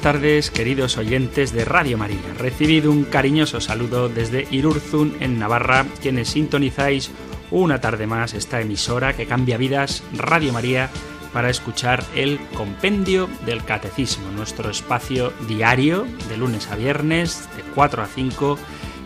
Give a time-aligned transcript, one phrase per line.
[0.00, 2.22] Buenas tardes, queridos oyentes de Radio María.
[2.38, 7.10] Recibido un cariñoso saludo desde Irurzun, en Navarra, quienes sintonizáis
[7.50, 10.88] una tarde más esta emisora que cambia vidas, Radio María,
[11.34, 18.02] para escuchar el Compendio del Catecismo, nuestro espacio diario de lunes a viernes, de 4
[18.02, 18.58] a 5,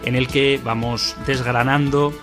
[0.04, 2.14] en el que vamos desgranando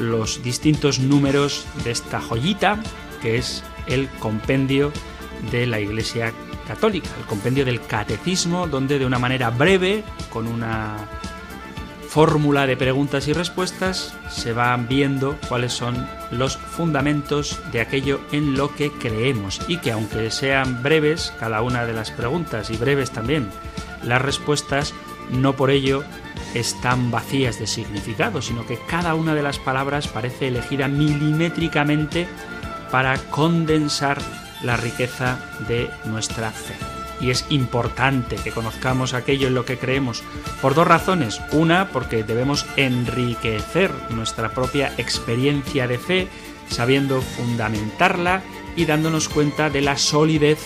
[0.00, 2.82] los distintos números de esta joyita
[3.22, 4.90] que es el Compendio
[5.52, 6.32] de la Iglesia
[6.66, 10.96] católica, el compendio del catecismo, donde de una manera breve, con una
[12.08, 18.56] fórmula de preguntas y respuestas, se van viendo cuáles son los fundamentos de aquello en
[18.56, 19.60] lo que creemos.
[19.68, 23.48] Y que aunque sean breves cada una de las preguntas y breves también
[24.02, 24.94] las respuestas,
[25.30, 26.04] no por ello
[26.54, 32.26] están vacías de significado, sino que cada una de las palabras parece elegida milimétricamente
[32.90, 34.22] para condensar
[34.62, 36.74] la riqueza de nuestra fe.
[37.20, 40.22] Y es importante que conozcamos aquello en lo que creemos
[40.60, 41.40] por dos razones.
[41.52, 46.28] Una, porque debemos enriquecer nuestra propia experiencia de fe,
[46.68, 48.42] sabiendo fundamentarla
[48.76, 50.58] y dándonos cuenta de la solidez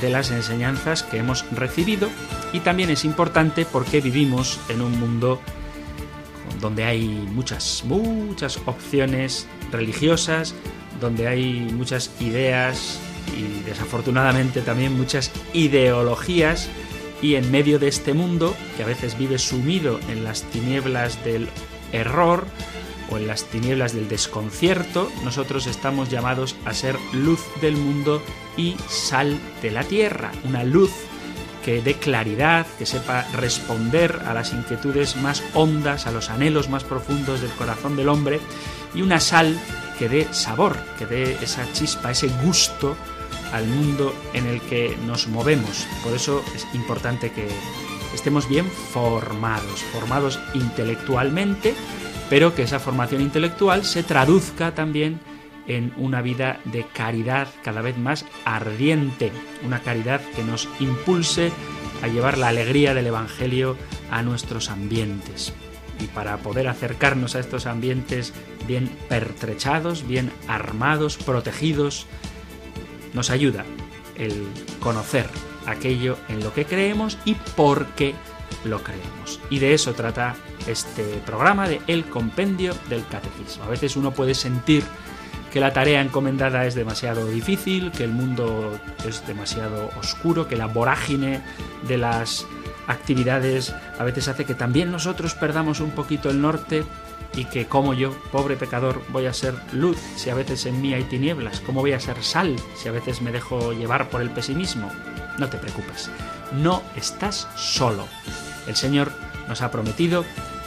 [0.00, 2.08] de las enseñanzas que hemos recibido.
[2.52, 5.40] Y también es importante porque vivimos en un mundo
[6.60, 10.54] donde hay muchas, muchas opciones religiosas,
[11.00, 13.00] donde hay muchas ideas
[13.36, 16.68] y desafortunadamente también muchas ideologías
[17.20, 21.48] y en medio de este mundo que a veces vive sumido en las tinieblas del
[21.92, 22.46] error
[23.10, 28.22] o en las tinieblas del desconcierto, nosotros estamos llamados a ser luz del mundo
[28.56, 30.90] y sal de la tierra, una luz
[31.64, 36.84] que dé claridad, que sepa responder a las inquietudes más hondas, a los anhelos más
[36.84, 38.40] profundos del corazón del hombre,
[38.94, 39.56] y una sal
[40.02, 42.96] que dé sabor, que dé esa chispa, ese gusto
[43.52, 45.86] al mundo en el que nos movemos.
[46.02, 47.46] Por eso es importante que
[48.12, 51.76] estemos bien formados, formados intelectualmente,
[52.28, 55.20] pero que esa formación intelectual se traduzca también
[55.68, 59.30] en una vida de caridad cada vez más ardiente,
[59.64, 61.52] una caridad que nos impulse
[62.02, 63.76] a llevar la alegría del Evangelio
[64.10, 65.54] a nuestros ambientes.
[66.02, 68.32] Y para poder acercarnos a estos ambientes
[68.66, 72.06] bien pertrechados, bien armados, protegidos,
[73.14, 73.64] nos ayuda
[74.16, 74.46] el
[74.80, 75.28] conocer
[75.66, 78.14] aquello en lo que creemos y por qué
[78.64, 79.40] lo creemos.
[79.50, 80.34] Y de eso trata
[80.66, 83.64] este programa de El Compendio del Catecismo.
[83.64, 84.82] A veces uno puede sentir
[85.52, 90.66] que la tarea encomendada es demasiado difícil, que el mundo es demasiado oscuro, que la
[90.66, 91.42] vorágine
[91.86, 92.46] de las
[92.86, 96.84] actividades a veces hace que también nosotros perdamos un poquito el norte
[97.34, 100.92] y que como yo, pobre pecador, voy a ser luz si a veces en mí
[100.92, 104.30] hay tinieblas, cómo voy a ser sal si a veces me dejo llevar por el
[104.30, 104.90] pesimismo.
[105.38, 106.10] No te preocupes,
[106.52, 108.06] no estás solo.
[108.66, 109.12] El Señor
[109.48, 110.24] nos ha prometido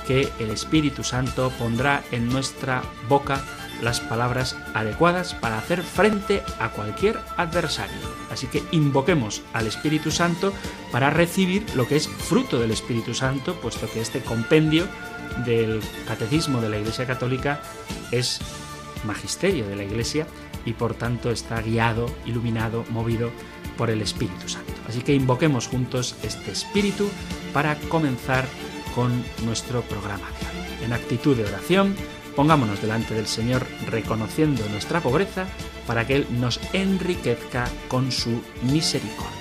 [0.07, 3.41] que el Espíritu Santo pondrá en nuestra boca
[3.81, 7.95] las palabras adecuadas para hacer frente a cualquier adversario.
[8.31, 10.53] Así que invoquemos al Espíritu Santo
[10.91, 14.87] para recibir lo que es fruto del Espíritu Santo, puesto que este compendio
[15.45, 17.61] del catecismo de la Iglesia Católica
[18.11, 18.39] es
[19.05, 20.27] magisterio de la Iglesia
[20.65, 23.31] y por tanto está guiado, iluminado, movido
[23.77, 24.73] por el Espíritu Santo.
[24.87, 27.09] Así que invoquemos juntos este Espíritu
[27.53, 28.45] para comenzar
[28.95, 29.11] con
[29.43, 30.25] nuestro programa
[30.81, 31.95] En actitud de oración,
[32.35, 35.45] pongámonos delante del Señor reconociendo nuestra pobreza
[35.87, 39.35] para que Él nos enriquezca con su misericordia.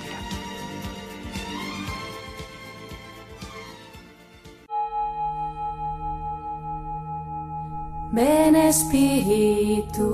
[8.11, 10.07] Ven Espíritu,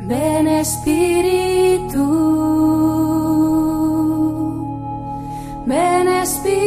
[0.00, 2.02] ven Espíritu,
[5.66, 6.61] ven Espíritu.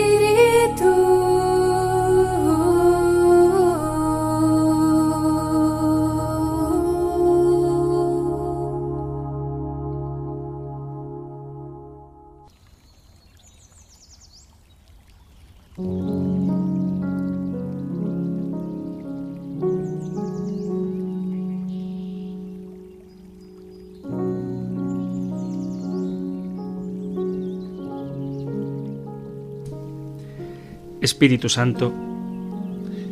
[31.05, 31.93] Espíritu Santo,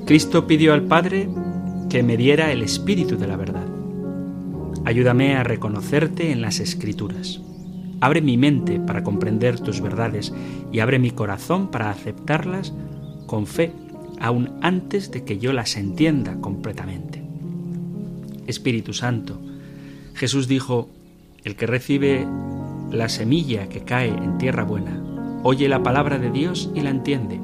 [0.06, 1.30] Cristo pidió al Padre
[1.90, 3.68] que me diera el Espíritu de la verdad.
[4.84, 7.40] Ayúdame a reconocerte en las Escrituras.
[8.02, 10.34] Abre mi mente para comprender tus verdades
[10.72, 12.74] y abre mi corazón para aceptarlas
[13.28, 13.72] con fe,
[14.20, 17.22] aun antes de que yo las entienda completamente.
[18.48, 19.40] Espíritu Santo,
[20.16, 20.90] Jesús dijo,
[21.44, 22.26] el que recibe
[22.92, 25.00] la semilla que cae en tierra buena,
[25.44, 27.40] oye la palabra de Dios y la entiende,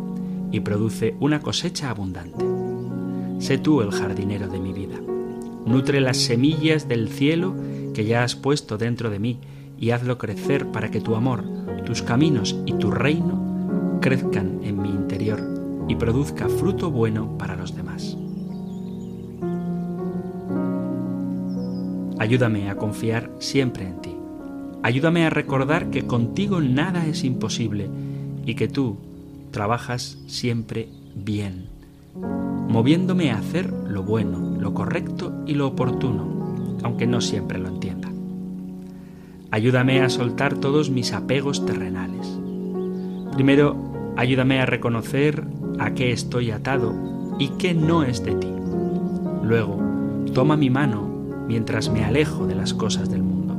[0.51, 2.46] y produce una cosecha abundante.
[3.40, 4.96] Sé tú el jardinero de mi vida.
[5.66, 7.56] Nutre las semillas del cielo
[7.94, 9.40] que ya has puesto dentro de mí
[9.80, 11.44] y hazlo crecer para que tu amor,
[11.86, 17.75] tus caminos y tu reino crezcan en mi interior y produzca fruto bueno para los
[17.75, 18.18] demás.
[22.19, 24.16] Ayúdame a confiar siempre en ti.
[24.84, 27.90] Ayúdame a recordar que contigo nada es imposible
[28.46, 28.98] y que tú
[29.51, 31.68] trabajas siempre bien,
[32.68, 38.10] moviéndome a hacer lo bueno, lo correcto y lo oportuno, aunque no siempre lo entienda.
[39.51, 42.40] Ayúdame a soltar todos mis apegos terrenales.
[43.34, 45.44] Primero, ayúdame a reconocer
[45.80, 46.94] a qué estoy atado
[47.40, 48.50] y qué no es de ti.
[49.44, 49.80] Luego,
[50.34, 51.10] toma mi mano
[51.48, 53.56] mientras me alejo de las cosas del mundo.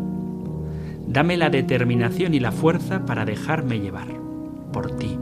[1.08, 4.08] Dame la determinación y la fuerza para dejarme llevar
[4.72, 5.18] por ti,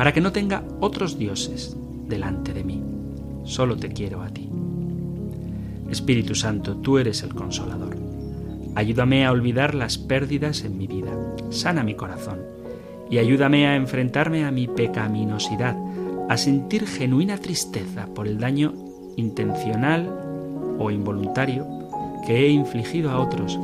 [0.00, 1.76] para que no tenga otros dioses
[2.08, 2.82] delante de mí.
[3.44, 4.48] Solo te quiero a ti.
[5.90, 7.98] Espíritu Santo, tú eres el consolador.
[8.76, 11.12] Ayúdame a olvidar las pérdidas en mi vida.
[11.50, 12.38] Sana mi corazón
[13.10, 15.76] y ayúdame a enfrentarme a mi pecaminosidad,
[16.30, 18.72] a sentir genuina tristeza por el daño
[19.18, 20.08] intencional
[20.78, 21.66] o involuntario
[22.26, 23.60] que he infligido a otros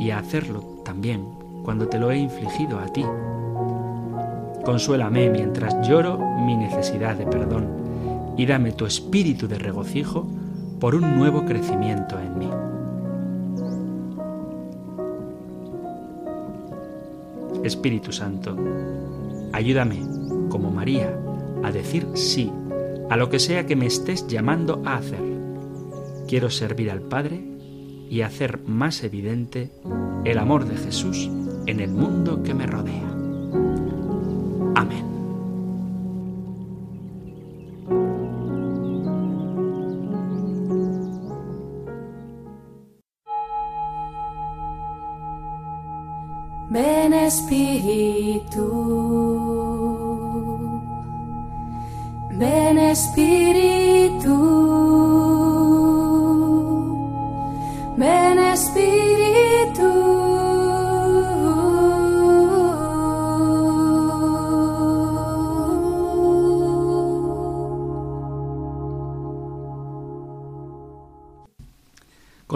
[0.00, 1.24] y a hacerlo también
[1.62, 3.04] cuando te lo he infligido a ti.
[4.64, 10.26] Consuélame mientras lloro mi necesidad de perdón y dame tu espíritu de regocijo
[10.80, 12.50] por un nuevo crecimiento en mí.
[17.62, 18.56] Espíritu Santo,
[19.52, 20.00] ayúdame,
[20.50, 21.18] como María,
[21.62, 22.52] a decir sí
[23.10, 25.34] a lo que sea que me estés llamando a hacer
[26.26, 27.44] quiero servir al Padre
[28.10, 29.70] y hacer más evidente
[30.24, 31.30] el amor de Jesús
[31.66, 33.13] en el mundo que me rodea.
[34.74, 35.14] Amén.
[46.70, 47.14] Ven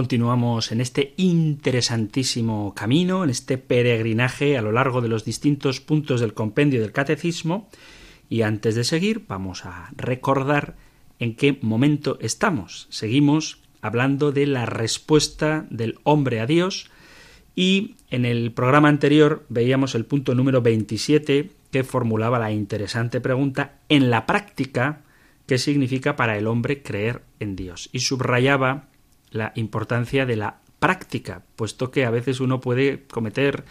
[0.09, 6.23] Continuamos en este interesantísimo camino, en este peregrinaje a lo largo de los distintos puntos
[6.23, 7.69] del compendio del catecismo.
[8.31, 10.77] Y antes de seguir vamos a recordar
[11.19, 12.87] en qué momento estamos.
[12.89, 16.91] Seguimos hablando de la respuesta del hombre a Dios.
[17.55, 23.75] Y en el programa anterior veíamos el punto número 27 que formulaba la interesante pregunta
[23.91, 25.03] en la práctica
[25.45, 28.89] qué significa para el hombre creer en Dios y subrayaba
[29.31, 33.65] la importancia de la práctica, puesto que a veces uno puede cometer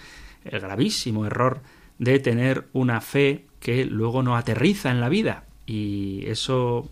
[0.43, 1.61] el gravísimo error
[1.99, 6.91] de tener una fe que luego no aterriza en la vida y eso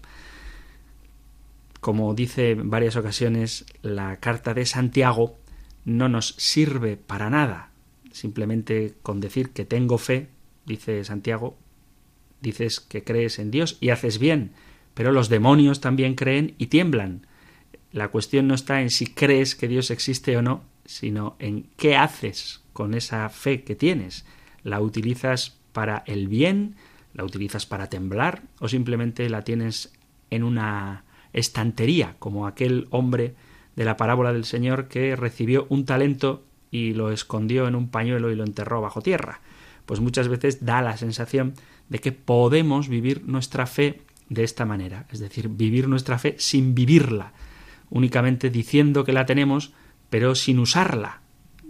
[1.85, 5.37] como dice en varias ocasiones la carta de Santiago,
[5.83, 7.69] no nos sirve para nada.
[8.11, 10.29] Simplemente con decir que tengo fe,
[10.65, 11.59] dice Santiago,
[12.41, 14.53] dices que crees en Dios y haces bien,
[14.95, 17.27] pero los demonios también creen y tiemblan.
[17.95, 21.95] La cuestión no está en si crees que Dios existe o no, sino en qué
[21.95, 24.25] haces con esa fe que tienes.
[24.63, 26.75] ¿La utilizas para el bien?
[27.13, 28.41] ¿La utilizas para temblar?
[28.59, 29.93] ¿O simplemente la tienes
[30.29, 33.33] en una estantería, como aquel hombre
[33.77, 38.29] de la parábola del Señor que recibió un talento y lo escondió en un pañuelo
[38.29, 39.39] y lo enterró bajo tierra.
[39.85, 41.53] Pues muchas veces da la sensación
[41.87, 46.75] de que podemos vivir nuestra fe de esta manera, es decir, vivir nuestra fe sin
[46.75, 47.31] vivirla,
[47.89, 49.73] únicamente diciendo que la tenemos,
[50.09, 51.21] pero sin usarla.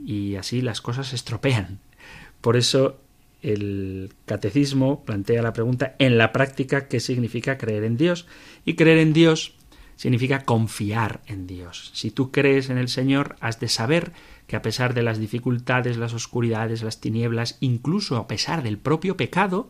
[0.06, 1.80] Y así las cosas se estropean.
[2.42, 3.00] Por eso
[3.42, 8.28] el catecismo plantea la pregunta en la práctica qué significa creer en Dios.
[8.66, 9.56] Y creer en Dios
[9.96, 11.92] significa confiar en Dios.
[11.94, 14.12] Si tú crees en el Señor, has de saber
[14.48, 19.18] que a pesar de las dificultades, las oscuridades, las tinieblas, incluso a pesar del propio
[19.18, 19.70] pecado,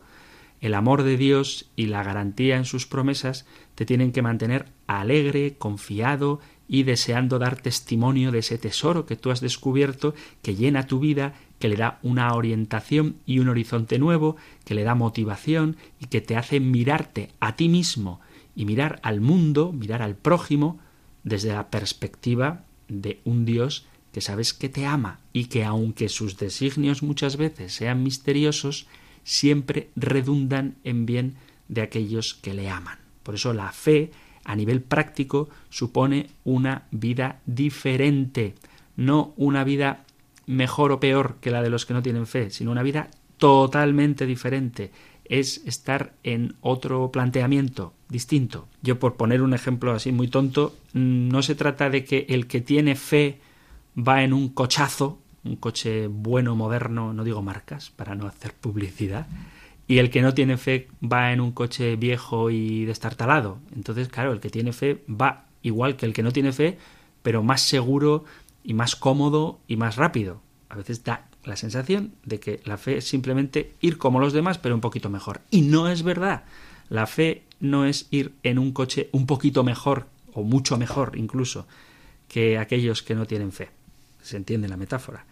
[0.60, 5.56] el amor de Dios y la garantía en sus promesas te tienen que mantener alegre,
[5.58, 10.98] confiado y deseando dar testimonio de ese tesoro que tú has descubierto, que llena tu
[10.98, 16.06] vida, que le da una orientación y un horizonte nuevo, que le da motivación y
[16.06, 18.20] que te hace mirarte a ti mismo
[18.54, 20.78] y mirar al mundo, mirar al prójimo,
[21.22, 26.38] desde la perspectiva de un Dios que sabes que te ama y que aunque sus
[26.38, 28.86] designios muchas veces sean misteriosos,
[29.24, 31.34] siempre redundan en bien
[31.68, 32.98] de aquellos que le aman.
[33.22, 34.12] Por eso la fe,
[34.46, 38.54] a nivel práctico, supone una vida diferente,
[38.96, 40.04] no una vida
[40.46, 44.24] mejor o peor que la de los que no tienen fe, sino una vida totalmente
[44.24, 44.92] diferente.
[45.24, 48.68] Es estar en otro planteamiento distinto.
[48.82, 52.60] Yo, por poner un ejemplo así muy tonto, no se trata de que el que
[52.60, 53.40] tiene fe
[53.98, 59.26] va en un cochazo, un coche bueno, moderno, no digo marcas, para no hacer publicidad,
[59.88, 63.58] y el que no tiene fe va en un coche viejo y destartalado.
[63.74, 66.78] Entonces, claro, el que tiene fe va igual que el que no tiene fe,
[67.22, 68.24] pero más seguro
[68.64, 70.40] y más cómodo y más rápido.
[70.68, 74.58] A veces da la sensación de que la fe es simplemente ir como los demás,
[74.58, 75.40] pero un poquito mejor.
[75.50, 76.44] Y no es verdad.
[76.88, 81.66] La fe no es ir en un coche un poquito mejor, o mucho mejor incluso,
[82.28, 83.70] que aquellos que no tienen fe
[84.20, 85.24] se entiende la metáfora,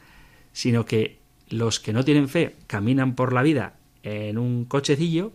[0.53, 1.19] sino que
[1.49, 5.33] los que no tienen fe caminan por la vida en un cochecillo,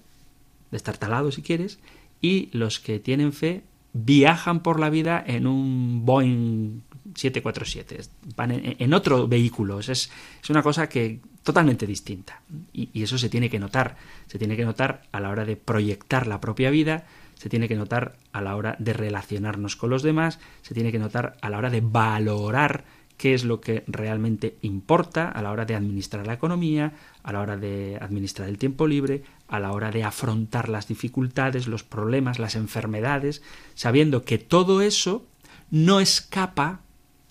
[0.71, 1.79] destartalado si quieres,
[2.21, 6.81] y los que tienen fe viajan por la vida en un Boeing
[7.15, 8.01] 747,
[8.35, 9.79] van en, otro vehículo.
[9.79, 10.09] Es, es,
[10.49, 12.41] una cosa que totalmente distinta.
[12.71, 13.97] Y, y, eso se tiene que notar.
[14.27, 17.75] Se tiene que notar a la hora de proyectar la propia vida, se tiene que
[17.75, 21.57] notar a la hora de relacionarnos con los demás, se tiene que notar a la
[21.57, 22.83] hora de valorar
[23.19, 27.41] qué es lo que realmente importa a la hora de administrar la economía, a la
[27.41, 32.39] hora de administrar el tiempo libre, a la hora de afrontar las dificultades, los problemas,
[32.39, 33.43] las enfermedades,
[33.75, 35.25] sabiendo que todo eso
[35.69, 36.79] no escapa,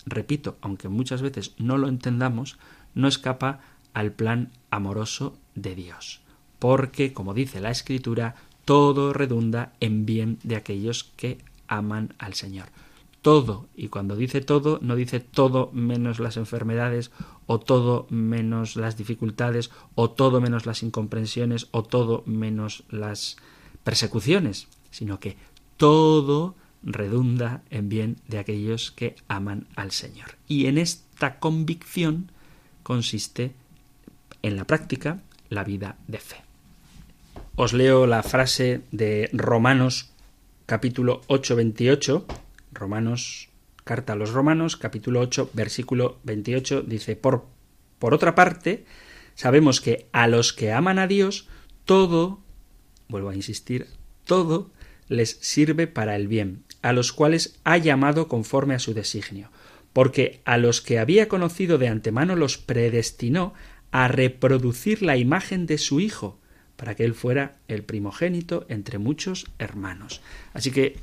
[0.05, 2.59] repito, aunque muchas veces no lo entendamos,
[2.93, 3.59] no escapa
[3.95, 6.21] al plan amoroso de Dios.
[6.59, 12.67] Porque, como dice la Escritura, todo redunda en bien de aquellos que aman al Señor
[13.21, 13.67] todo.
[13.75, 17.11] Y cuando dice todo, no dice todo menos las enfermedades,
[17.45, 23.37] o todo menos las dificultades, o todo menos las incomprensiones, o todo menos las
[23.83, 25.37] persecuciones, sino que
[25.77, 30.37] todo redunda en bien de aquellos que aman al Señor.
[30.47, 32.31] Y en esta convicción
[32.83, 33.53] consiste
[34.41, 36.37] en la práctica la vida de fe.
[37.55, 40.11] Os leo la frase de Romanos
[40.65, 42.25] capítulo 8, 28,
[42.71, 43.49] Romanos,
[43.83, 47.45] carta a los Romanos, capítulo 8, versículo 28, dice, por,
[47.97, 48.85] por otra parte,
[49.35, 51.47] sabemos que a los que aman a Dios,
[51.85, 52.39] todo,
[53.07, 53.87] vuelvo a insistir,
[54.25, 54.71] todo
[55.07, 59.49] les sirve para el bien, a los cuales ha llamado conforme a su designio,
[59.91, 63.53] porque a los que había conocido de antemano los predestinó
[63.91, 66.39] a reproducir la imagen de su Hijo,
[66.75, 70.21] para que él fuera el primogénito entre muchos hermanos.
[70.53, 70.97] Así que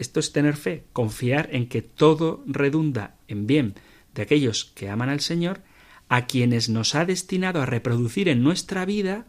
[0.00, 3.74] esto es tener fe, confiar en que todo redunda en bien
[4.14, 5.60] de aquellos que aman al Señor,
[6.08, 9.26] a quienes nos ha destinado a reproducir en nuestra vida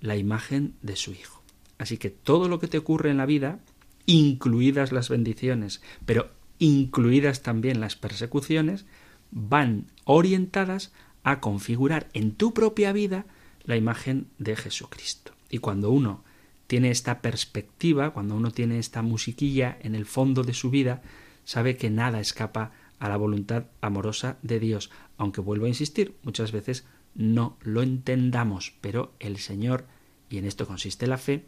[0.00, 1.42] la imagen de su Hijo.
[1.76, 3.60] Así que todo lo que te ocurre en la vida,
[4.06, 8.86] incluidas las bendiciones, pero incluidas también las persecuciones,
[9.30, 10.92] van orientadas
[11.24, 13.26] a configurar en tu propia vida
[13.64, 15.32] la imagen de Jesucristo.
[15.50, 16.24] Y cuando uno
[16.66, 21.02] tiene esta perspectiva, cuando uno tiene esta musiquilla en el fondo de su vida,
[21.44, 26.52] sabe que nada escapa a la voluntad amorosa de Dios, aunque vuelvo a insistir, muchas
[26.52, 29.86] veces no lo entendamos, pero el Señor,
[30.28, 31.44] y en esto consiste la fe,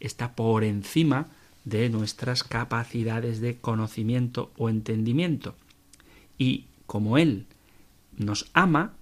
[0.00, 1.28] está por encima
[1.64, 5.54] de nuestras capacidades de conocimiento o entendimiento.
[6.38, 7.46] Y como Él
[8.16, 8.94] nos ama,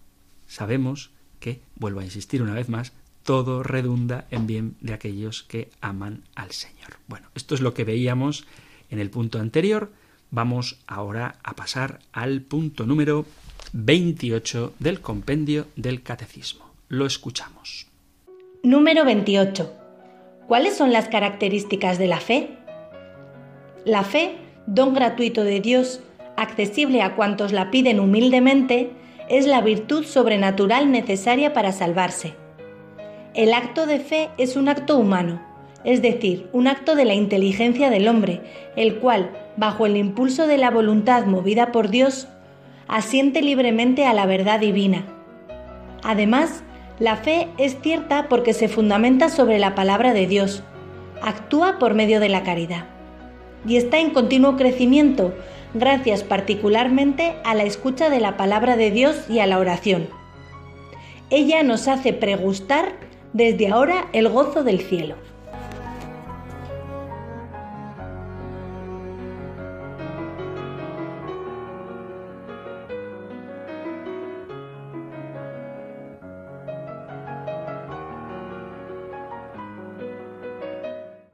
[0.46, 2.92] sabemos que, vuelvo a insistir una vez más,
[3.30, 6.98] todo redunda en bien de aquellos que aman al Señor.
[7.06, 8.44] Bueno, esto es lo que veíamos
[8.90, 9.92] en el punto anterior.
[10.32, 13.26] Vamos ahora a pasar al punto número
[13.72, 16.72] 28 del compendio del Catecismo.
[16.88, 17.86] Lo escuchamos.
[18.64, 19.74] Número 28.
[20.48, 22.58] ¿Cuáles son las características de la fe?
[23.84, 26.00] La fe, don gratuito de Dios,
[26.36, 28.90] accesible a cuantos la piden humildemente,
[29.28, 32.39] es la virtud sobrenatural necesaria para salvarse
[33.34, 35.40] el acto de fe es un acto humano,
[35.84, 38.40] es decir, un acto de la inteligencia del hombre,
[38.76, 42.28] el cual, bajo el impulso de la voluntad movida por Dios,
[42.88, 45.04] asiente libremente a la verdad divina.
[46.02, 46.64] Además,
[47.00, 50.62] La fe es cierta porque se fundamenta sobre la palabra de Dios,
[51.22, 52.84] actúa por medio de la caridad
[53.66, 55.34] y está en continuo crecimiento
[55.72, 60.08] gracias particularmente a la escucha de la palabra de Dios y a la oración.
[61.30, 62.92] Ella nos hace pregustar
[63.32, 65.16] desde ahora el gozo del cielo.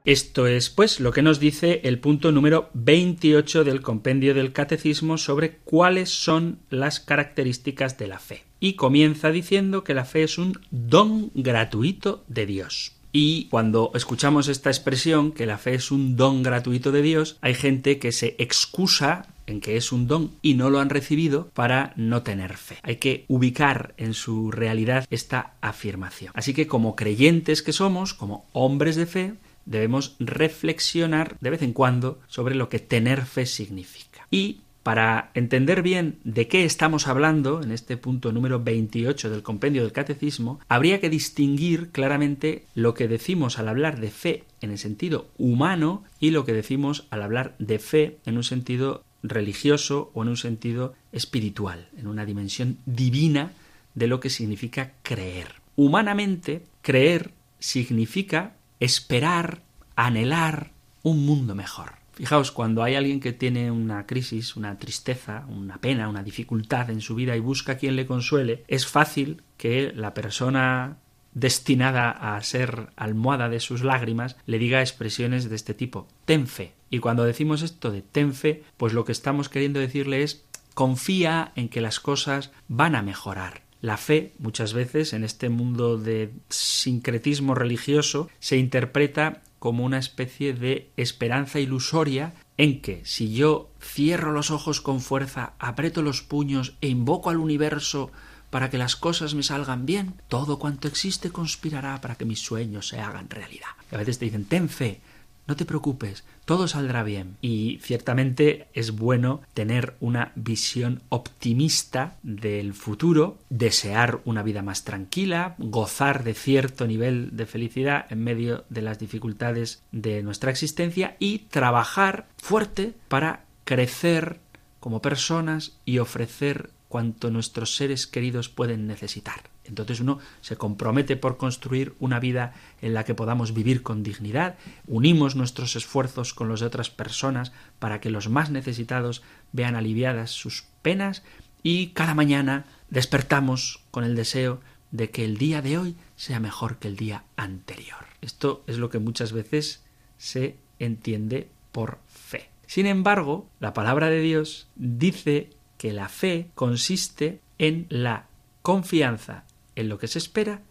[0.07, 5.17] Esto es, pues, lo que nos dice el punto número 28 del compendio del Catecismo
[5.17, 8.46] sobre cuáles son las características de la fe.
[8.59, 12.93] Y comienza diciendo que la fe es un don gratuito de Dios.
[13.11, 17.53] Y cuando escuchamos esta expresión, que la fe es un don gratuito de Dios, hay
[17.53, 21.93] gente que se excusa en que es un don y no lo han recibido para
[21.95, 22.77] no tener fe.
[22.83, 26.31] Hay que ubicar en su realidad esta afirmación.
[26.35, 29.33] Así que como creyentes que somos, como hombres de fe,
[29.65, 34.27] debemos reflexionar de vez en cuando sobre lo que tener fe significa.
[34.29, 39.81] Y para entender bien de qué estamos hablando en este punto número 28 del compendio
[39.81, 44.77] del catecismo, habría que distinguir claramente lo que decimos al hablar de fe en el
[44.77, 50.23] sentido humano y lo que decimos al hablar de fe en un sentido religioso o
[50.23, 53.51] en un sentido espiritual, en una dimensión divina
[53.93, 55.55] de lo que significa creer.
[55.75, 59.63] Humanamente, creer significa esperar,
[59.97, 60.71] anhelar
[61.03, 62.06] un mundo mejor.
[62.17, 66.99] Fijaos, cuando hay alguien que tiene una crisis, una tristeza, una pena, una dificultad en
[66.99, 70.97] su vida y busca a quien le consuele, es fácil que la persona
[71.35, 76.07] destinada a ser almohada de sus lágrimas le diga expresiones de este tipo.
[76.25, 76.73] Ten fe.
[76.89, 81.51] Y cuando decimos esto de ten fe, pues lo que estamos queriendo decirle es confía
[81.55, 83.61] en que las cosas van a mejorar.
[83.79, 90.53] La fe, muchas veces, en este mundo de sincretismo religioso, se interpreta como una especie
[90.53, 96.75] de esperanza ilusoria en que si yo cierro los ojos con fuerza, aprieto los puños
[96.81, 98.11] e invoco al universo
[98.49, 102.87] para que las cosas me salgan bien, todo cuanto existe conspirará para que mis sueños
[102.87, 103.67] se hagan realidad.
[103.91, 105.01] Y a veces te dicen, ten fe,
[105.47, 107.37] no te preocupes, todo saldrá bien.
[107.41, 115.55] Y ciertamente es bueno tener una visión optimista del futuro, desear una vida más tranquila,
[115.57, 121.39] gozar de cierto nivel de felicidad en medio de las dificultades de nuestra existencia y
[121.39, 124.39] trabajar fuerte para crecer
[124.79, 129.41] como personas y ofrecer cuanto nuestros seres queridos pueden necesitar.
[129.67, 134.57] Entonces uno se compromete por construir una vida en la que podamos vivir con dignidad,
[134.87, 140.31] unimos nuestros esfuerzos con los de otras personas para que los más necesitados vean aliviadas
[140.31, 141.23] sus penas
[141.63, 146.77] y cada mañana despertamos con el deseo de que el día de hoy sea mejor
[146.77, 148.05] que el día anterior.
[148.21, 149.83] Esto es lo que muchas veces
[150.17, 152.49] se entiende por fe.
[152.67, 158.27] Sin embargo, la palabra de Dios dice que la fe consiste en la
[158.61, 159.45] confianza
[159.77, 160.61] en lo que se espera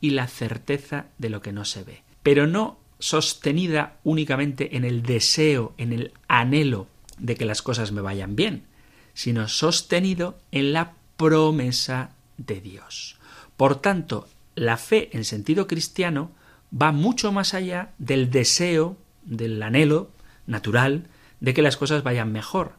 [0.00, 5.02] y la certeza de lo que no se ve, pero no sostenida únicamente en el
[5.02, 8.64] deseo, en el anhelo de que las cosas me vayan bien,
[9.12, 13.16] sino sostenido en la promesa de Dios.
[13.56, 16.32] Por tanto, la fe en sentido cristiano
[16.70, 20.10] va mucho más allá del deseo, del anhelo
[20.46, 21.08] natural
[21.40, 22.72] de que las cosas vayan mejor.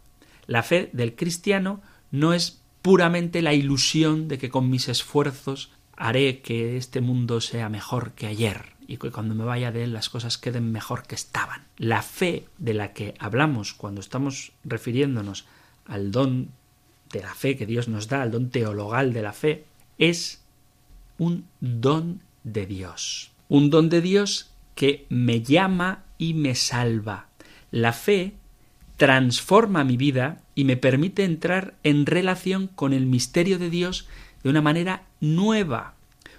[0.47, 6.41] La fe del cristiano no es puramente la ilusión de que con mis esfuerzos haré
[6.41, 10.09] que este mundo sea mejor que ayer y que cuando me vaya de él las
[10.09, 11.63] cosas queden mejor que estaban.
[11.77, 15.45] La fe de la que hablamos cuando estamos refiriéndonos
[15.85, 16.49] al don
[17.11, 19.65] de la fe que Dios nos da, al don teologal de la fe,
[19.97, 20.41] es
[21.17, 23.31] un don de Dios.
[23.47, 27.27] Un don de Dios que me llama y me salva.
[27.71, 28.33] La fe
[28.97, 34.07] transforma mi vida y me permite entrar en relación con el misterio de Dios
[34.43, 35.93] de una manera nueva.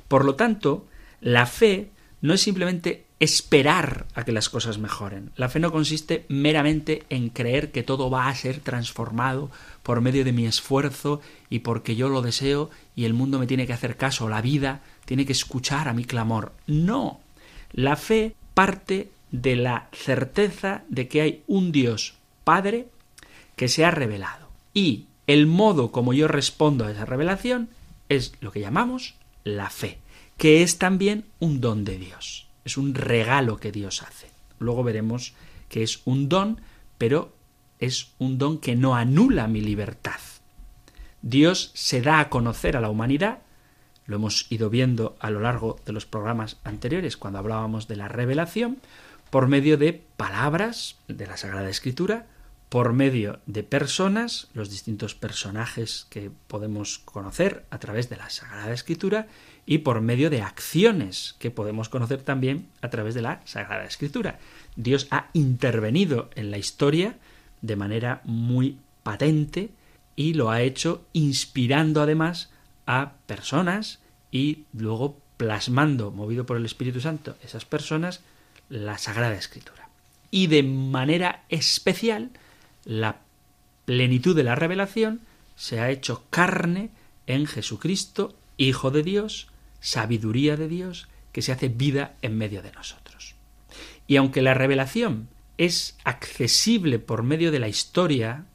[0.08, 0.86] Por lo tanto,
[1.20, 5.30] la fe no es simplemente esperar a que las cosas mejoren.
[5.36, 9.50] La fe no consiste meramente en creer que todo va a ser transformado
[9.82, 13.66] por medio de mi esfuerzo y porque yo lo deseo y el mundo me tiene
[13.66, 16.52] que hacer caso, la vida tiene que escuchar a mi clamor.
[16.66, 17.20] No.
[17.72, 22.86] La fe parte de la certeza de que hay un Dios Padre
[23.56, 24.48] que se ha revelado.
[24.72, 27.68] Y el modo como yo respondo a esa revelación
[28.08, 29.14] es lo que llamamos
[29.44, 29.98] la fe,
[30.36, 34.30] que es también un don de Dios, es un regalo que Dios hace.
[34.58, 35.34] Luego veremos
[35.68, 36.60] que es un don,
[36.98, 37.34] pero
[37.78, 40.20] es un don que no anula mi libertad.
[41.22, 43.40] Dios se da a conocer a la humanidad,
[44.06, 48.08] lo hemos ido viendo a lo largo de los programas anteriores cuando hablábamos de la
[48.08, 48.78] revelación,
[49.30, 52.26] por medio de palabras de la Sagrada Escritura,
[52.68, 58.72] por medio de personas, los distintos personajes que podemos conocer a través de la Sagrada
[58.72, 59.28] Escritura,
[59.66, 64.38] y por medio de acciones que podemos conocer también a través de la Sagrada Escritura.
[64.76, 67.16] Dios ha intervenido en la historia
[67.62, 69.70] de manera muy patente
[70.14, 72.50] y lo ha hecho inspirando además
[72.86, 74.00] a personas
[74.30, 78.22] y luego plasmando, movido por el Espíritu Santo, esas personas,
[78.68, 79.88] la Sagrada Escritura.
[80.30, 82.30] Y de manera especial,
[82.86, 83.20] la
[83.84, 85.20] plenitud de la revelación
[85.56, 86.90] se ha hecho carne
[87.26, 89.48] en Jesucristo, Hijo de Dios,
[89.80, 93.34] sabiduría de Dios, que se hace vida en medio de nosotros.
[94.06, 98.46] Y aunque la revelación es accesible por medio de la historia,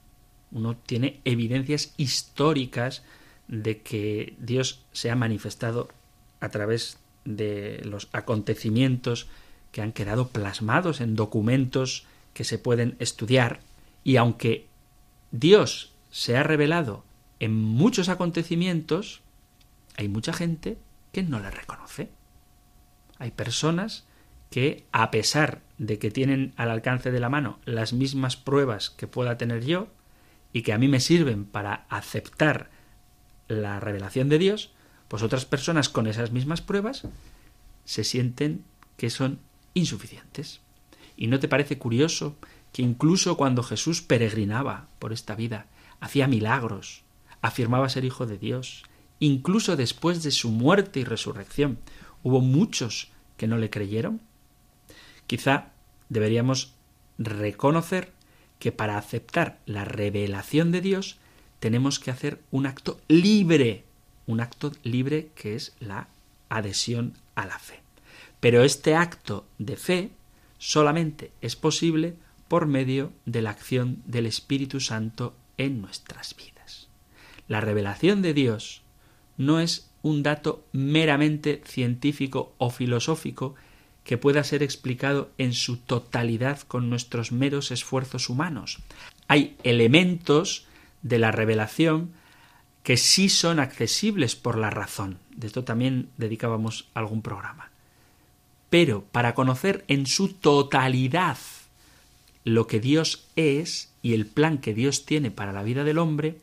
[0.52, 3.04] uno tiene evidencias históricas
[3.48, 5.90] de que Dios se ha manifestado
[6.40, 9.28] a través de los acontecimientos
[9.72, 13.60] que han quedado plasmados en documentos que se pueden estudiar,
[14.04, 14.68] y aunque
[15.32, 17.06] Dios se ha revelado
[17.40, 19.22] en muchos acontecimientos,
[19.98, 20.78] hay mucha gente
[21.12, 22.10] que no le reconoce.
[23.18, 24.06] Hay personas
[24.50, 29.08] que, a pesar de que tienen al alcance de la mano las mismas pruebas que
[29.08, 29.88] pueda tener yo,
[30.54, 32.70] y que a mí me sirven para aceptar
[33.48, 34.72] la revelación de Dios,
[35.08, 37.08] pues otras personas con esas mismas pruebas
[37.86, 38.64] se sienten
[38.98, 39.40] que son
[39.74, 40.62] insuficientes.
[41.18, 42.38] ¿Y no te parece curioso
[42.72, 45.68] que incluso cuando Jesús peregrinaba por esta vida,
[46.00, 47.04] hacía milagros,
[47.42, 48.84] afirmaba ser hijo de Dios,
[49.20, 51.80] incluso después de su muerte y resurrección,
[52.24, 54.22] hubo muchos que no le creyeron?
[55.28, 55.72] Quizá
[56.10, 56.74] deberíamos
[57.18, 58.12] reconocer
[58.60, 61.18] que para aceptar la revelación de Dios
[61.60, 63.84] tenemos que hacer un acto libre,
[64.28, 66.08] un acto libre que es la
[66.50, 67.82] adhesión a la fe.
[68.40, 70.12] Pero este acto de fe
[70.58, 72.16] solamente es posible
[72.52, 76.90] por medio de la acción del Espíritu Santo en nuestras vidas.
[77.48, 78.82] La revelación de Dios
[79.38, 83.56] no es un dato meramente científico o filosófico
[84.04, 88.80] que pueda ser explicado en su totalidad con nuestros meros esfuerzos humanos.
[89.30, 90.68] Hay elementos
[91.04, 92.12] de la revelación
[92.84, 95.20] que sí son accesibles por la razón.
[95.34, 97.72] De esto también dedicábamos algún programa.
[98.70, 101.38] Pero para conocer en su totalidad
[102.44, 106.38] lo que Dios es y el plan que Dios tiene para la vida del hombre,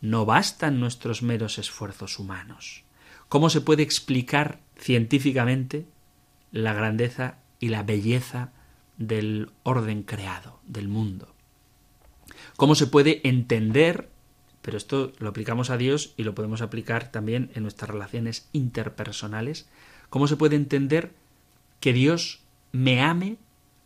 [0.00, 2.82] no bastan nuestros meros esfuerzos humanos.
[3.28, 5.86] ¿Cómo se puede explicar científicamente
[6.52, 8.52] la grandeza y la belleza
[8.96, 11.34] del orden creado, del mundo?
[12.56, 14.08] ¿Cómo se puede entender?
[14.62, 19.68] Pero esto lo aplicamos a Dios y lo podemos aplicar también en nuestras relaciones interpersonales.
[20.10, 21.12] ¿Cómo se puede entender
[21.80, 22.40] que Dios
[22.72, 23.36] me ame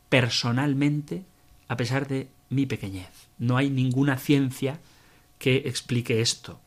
[0.08, 1.24] personalmente
[1.72, 3.30] a pesar de mi pequeñez?
[3.38, 4.78] No hay ninguna ciencia
[5.38, 6.60] que explique esto,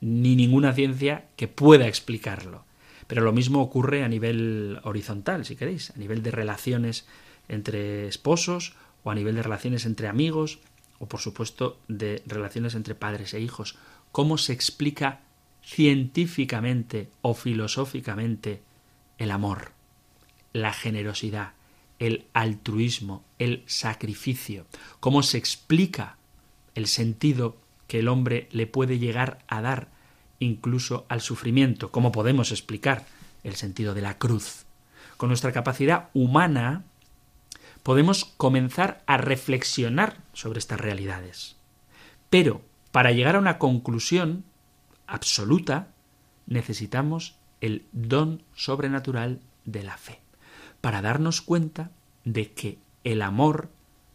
[0.00, 2.64] ni ninguna ciencia que pueda explicarlo.
[3.06, 7.06] Pero lo mismo ocurre a nivel horizontal, si queréis, a nivel de relaciones
[7.48, 10.58] entre esposos o a nivel de relaciones entre amigos
[10.98, 13.76] o por supuesto de relaciones entre padres e hijos.
[14.10, 15.20] ¿Cómo se explica
[15.64, 18.62] científicamente o filosóficamente
[19.18, 19.70] el amor,
[20.52, 21.52] la generosidad,
[22.02, 24.66] el altruismo, el sacrificio?
[24.98, 26.16] ¿Cómo se explica
[26.74, 29.88] el sentido que el hombre le puede llegar a dar
[30.40, 31.92] incluso al sufrimiento?
[31.92, 33.06] ¿Cómo podemos explicar
[33.44, 34.64] el sentido de la cruz?
[35.16, 36.82] Con nuestra capacidad humana
[37.84, 41.54] podemos comenzar a reflexionar sobre estas realidades.
[42.30, 44.44] Pero para llegar a una conclusión
[45.06, 45.92] absoluta
[46.46, 50.21] necesitamos el don sobrenatural de la fe,
[50.82, 51.90] para darnos cuenta
[52.24, 53.70] de que el amor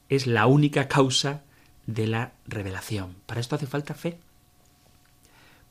[0.10, 1.41] es la única causa
[1.88, 3.15] de la revelación.
[3.25, 4.19] Para esto hace falta fe.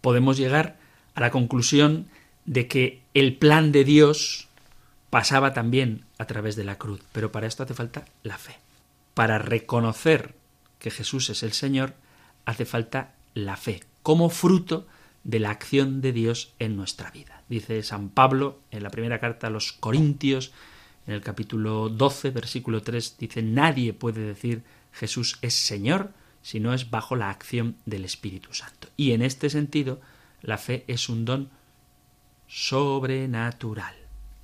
[0.01, 0.77] Podemos llegar
[1.15, 2.09] a la conclusión
[2.45, 4.49] de que el plan de Dios
[5.11, 8.57] pasaba también a través de la cruz, pero para esto hace falta la fe.
[9.15, 10.35] Para reconocer
[10.79, 11.95] que Jesús es el Señor,
[12.45, 14.87] hace falta la fe, como fruto
[15.25, 17.43] de la acción de Dios en nuestra vida.
[17.49, 20.53] Dice San Pablo en la primera carta a los Corintios,
[21.07, 26.75] en el capítulo 12, versículo 3, dice, nadie puede decir Jesús es Señor si no
[26.75, 28.89] es bajo la acción del Espíritu Santo.
[28.97, 30.01] Y en este sentido,
[30.43, 31.51] la fe es un don
[32.47, 33.95] sobrenatural.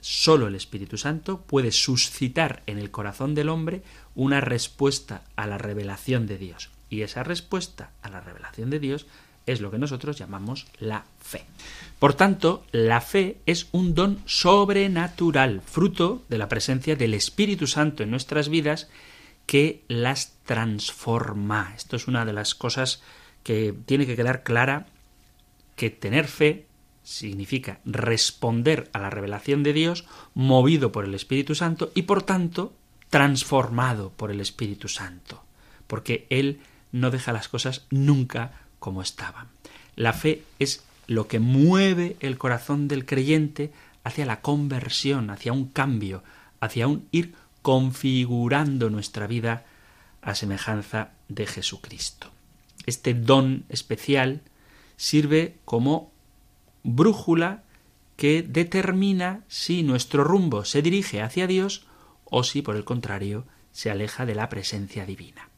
[0.01, 3.83] Solo el Espíritu Santo puede suscitar en el corazón del hombre
[4.17, 6.71] una respuesta a la revelación de Dios.
[6.91, 9.07] Y esa respuesta a la revelación de Dios
[9.47, 11.45] es lo que nosotros llamamos la fe.
[11.99, 18.03] Por tanto, la fe es un don sobrenatural, fruto de la presencia del Espíritu Santo
[18.03, 18.89] en nuestras vidas
[19.47, 21.73] que las transforma.
[21.77, 23.03] Esto es una de las cosas
[23.43, 24.87] que tiene que quedar clara,
[25.77, 26.67] que tener fe
[27.03, 32.73] significa responder a la revelación de Dios movido por el Espíritu Santo y por tanto
[33.11, 35.43] transformado por el Espíritu Santo,
[35.87, 36.61] porque Él
[36.93, 39.47] no deja las cosas nunca como estaban.
[39.95, 45.67] La fe es lo que mueve el corazón del creyente hacia la conversión, hacia un
[45.67, 46.25] cambio,
[46.59, 49.65] hacia un ir configurando nuestra vida
[50.21, 52.33] a semejanza de Jesucristo.
[52.85, 54.41] Este don especial
[54.97, 56.11] sirve como
[56.83, 57.63] brújula
[58.17, 61.87] que determina si nuestro rumbo se dirige hacia Dios
[62.25, 65.51] o si, por el contrario, se aleja de la presencia divina.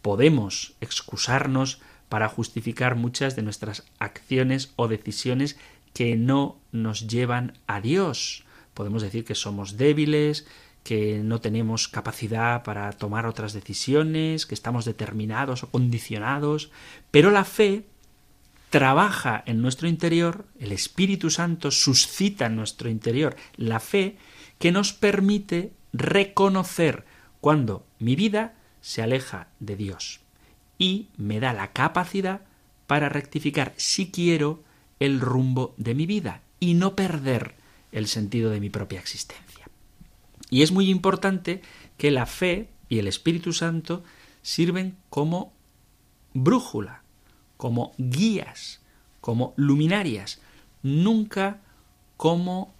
[0.00, 1.82] Podemos excusarnos
[2.14, 5.58] para justificar muchas de nuestras acciones o decisiones
[5.92, 8.44] que no nos llevan a Dios.
[8.72, 10.46] Podemos decir que somos débiles,
[10.84, 16.70] que no tenemos capacidad para tomar otras decisiones, que estamos determinados o condicionados,
[17.10, 17.84] pero la fe
[18.70, 24.18] trabaja en nuestro interior, el Espíritu Santo suscita en nuestro interior la fe
[24.60, 27.06] que nos permite reconocer
[27.40, 30.23] cuando mi vida se aleja de Dios
[30.78, 32.42] y me da la capacidad
[32.86, 34.62] para rectificar si quiero
[35.00, 37.54] el rumbo de mi vida y no perder
[37.92, 39.68] el sentido de mi propia existencia.
[40.50, 41.62] Y es muy importante
[41.96, 44.04] que la fe y el Espíritu Santo
[44.42, 45.52] sirven como
[46.32, 47.02] brújula,
[47.56, 48.80] como guías,
[49.20, 50.40] como luminarias,
[50.82, 51.60] nunca
[52.16, 52.74] como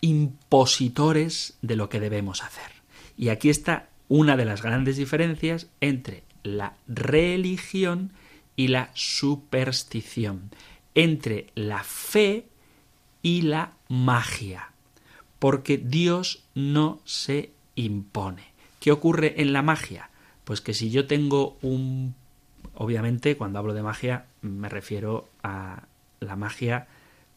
[0.00, 2.70] impositores de lo que debemos hacer.
[3.16, 8.12] Y aquí está una de las grandes diferencias entre la religión
[8.56, 10.50] y la superstición,
[10.94, 12.46] entre la fe
[13.22, 14.72] y la magia,
[15.38, 18.52] porque Dios no se impone.
[18.80, 20.10] ¿Qué ocurre en la magia?
[20.44, 22.14] Pues que si yo tengo un
[22.74, 25.84] Obviamente, cuando hablo de magia, me refiero a
[26.20, 26.88] la magia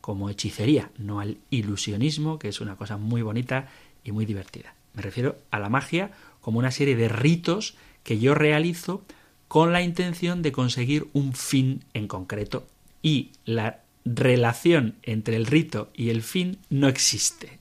[0.01, 3.67] como hechicería, no al ilusionismo, que es una cosa muy bonita
[4.03, 4.75] y muy divertida.
[4.93, 9.03] Me refiero a la magia como una serie de ritos que yo realizo
[9.49, 12.67] con la intención de conseguir un fin en concreto.
[13.01, 17.59] Y la relación entre el rito y el fin no existe.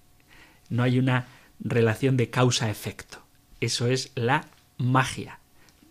[0.68, 1.26] No hay una
[1.58, 3.18] relación de causa-efecto.
[3.60, 5.40] Eso es la magia,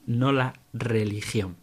[0.06, 1.56] no la religión.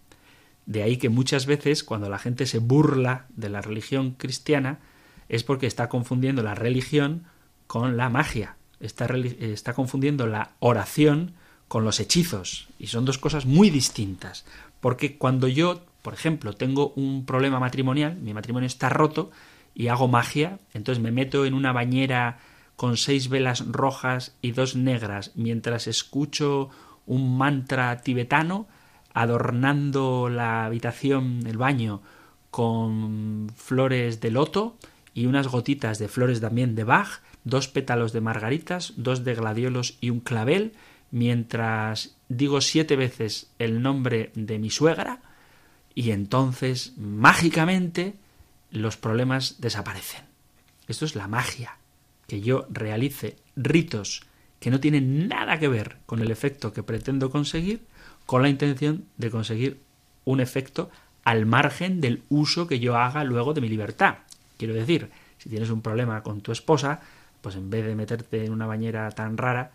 [0.66, 4.80] De ahí que muchas veces cuando la gente se burla de la religión cristiana
[5.28, 7.24] es porque está confundiendo la religión
[7.68, 11.34] con la magia, está, está confundiendo la oración
[11.70, 14.44] con los hechizos y son dos cosas muy distintas.
[14.80, 19.30] Porque cuando yo, por ejemplo, tengo un problema matrimonial, mi matrimonio está roto
[19.72, 22.40] y hago magia, entonces me meto en una bañera
[22.74, 26.70] con seis velas rojas y dos negras mientras escucho
[27.06, 28.66] un mantra tibetano,
[29.14, 32.02] adornando la habitación, el baño,
[32.50, 34.76] con flores de loto
[35.14, 39.98] y unas gotitas de flores también de Bach, dos pétalos de margaritas, dos de gladiolos
[40.00, 40.72] y un clavel,
[41.10, 45.20] mientras digo siete veces el nombre de mi suegra,
[45.94, 48.14] y entonces mágicamente
[48.70, 50.24] los problemas desaparecen.
[50.86, 51.76] Esto es la magia,
[52.26, 54.22] que yo realice ritos
[54.60, 57.80] que no tienen nada que ver con el efecto que pretendo conseguir,
[58.26, 59.80] con la intención de conseguir
[60.24, 60.90] un efecto
[61.24, 64.18] al margen del uso que yo haga luego de mi libertad.
[64.58, 67.00] Quiero decir, si tienes un problema con tu esposa,
[67.40, 69.72] pues en vez de meterte en una bañera tan rara,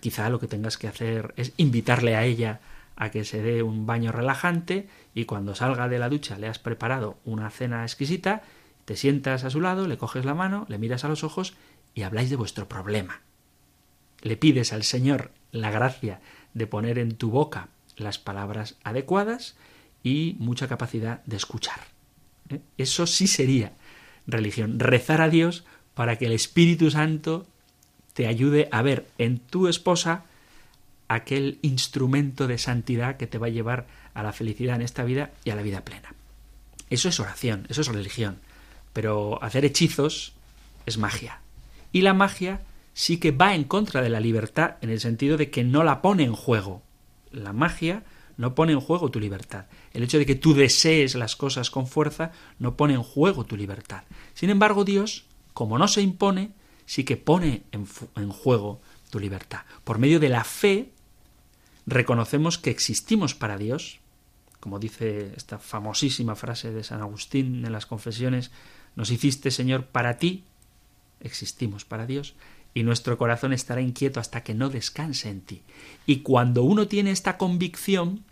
[0.00, 2.60] quizá lo que tengas que hacer es invitarle a ella
[2.96, 6.58] a que se dé un baño relajante y cuando salga de la ducha le has
[6.58, 8.42] preparado una cena exquisita,
[8.84, 11.54] te sientas a su lado, le coges la mano, le miras a los ojos
[11.94, 13.20] y habláis de vuestro problema.
[14.20, 16.20] Le pides al Señor la gracia
[16.54, 19.56] de poner en tu boca las palabras adecuadas
[20.02, 21.80] y mucha capacidad de escuchar.
[22.48, 22.60] ¿eh?
[22.78, 23.72] Eso sí sería
[24.26, 25.64] religión, rezar a Dios
[25.94, 27.46] para que el Espíritu Santo
[28.18, 30.24] te ayude a ver en tu esposa
[31.06, 35.30] aquel instrumento de santidad que te va a llevar a la felicidad en esta vida
[35.44, 36.12] y a la vida plena.
[36.90, 38.38] Eso es oración, eso es religión.
[38.92, 40.32] Pero hacer hechizos
[40.84, 41.42] es magia.
[41.92, 45.52] Y la magia sí que va en contra de la libertad en el sentido de
[45.52, 46.82] que no la pone en juego
[47.30, 48.02] la magia
[48.36, 49.66] no pone en juego tu libertad.
[49.92, 53.56] El hecho de que tú desees las cosas con fuerza no pone en juego tu
[53.56, 54.02] libertad.
[54.34, 56.50] Sin embargo, Dios, como no se impone,
[56.88, 59.60] sí que pone en, en juego tu libertad.
[59.84, 60.90] Por medio de la fe,
[61.86, 64.00] reconocemos que existimos para Dios,
[64.58, 68.50] como dice esta famosísima frase de San Agustín en las confesiones,
[68.96, 70.44] nos hiciste, Señor, para ti,
[71.20, 72.34] existimos para Dios,
[72.72, 75.62] y nuestro corazón estará inquieto hasta que no descanse en ti.
[76.06, 78.24] Y cuando uno tiene esta convicción,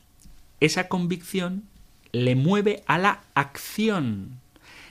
[0.61, 1.65] esa convicción
[2.13, 4.41] le mueve a la acción.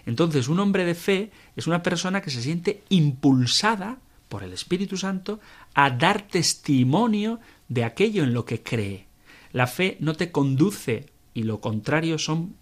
[0.05, 3.97] Entonces, un hombre de fe es una persona que se siente impulsada
[4.29, 5.39] por el Espíritu Santo
[5.73, 9.07] a dar testimonio de aquello en lo que cree.
[9.51, 12.55] La fe no te conduce, y lo contrario son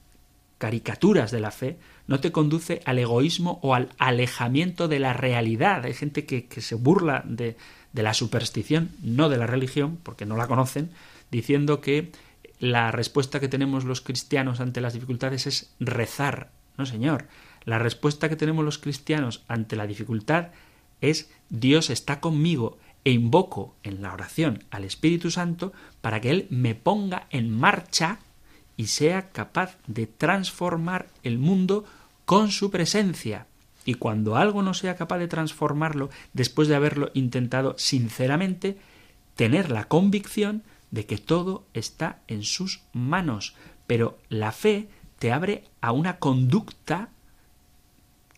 [0.58, 1.78] caricaturas de la fe,
[2.08, 5.84] no te conduce al egoísmo o al alejamiento de la realidad.
[5.86, 7.58] Hay gente que, se burla de,
[7.94, 10.92] la superstición, no de la religión, porque no la conocen,
[11.32, 12.12] diciendo que
[12.60, 16.52] la respuesta que tenemos los cristianos ante las dificultades es rezar.
[16.78, 17.28] No, señor.
[17.66, 20.48] La respuesta que tenemos los cristianos ante la dificultad
[21.02, 26.48] es Dios está conmigo e invoco en la oración al Espíritu Santo para que Él
[26.50, 28.20] me ponga en marcha
[28.78, 31.86] y sea capaz de transformar el mundo
[32.26, 33.48] con su presencia.
[33.86, 38.78] Y cuando algo no sea capaz de transformarlo, después de haberlo intentado sinceramente,
[39.36, 43.56] tener la convicción de que todo está en sus manos.
[43.88, 44.88] Pero la fe
[45.24, 47.08] te abre a una conducta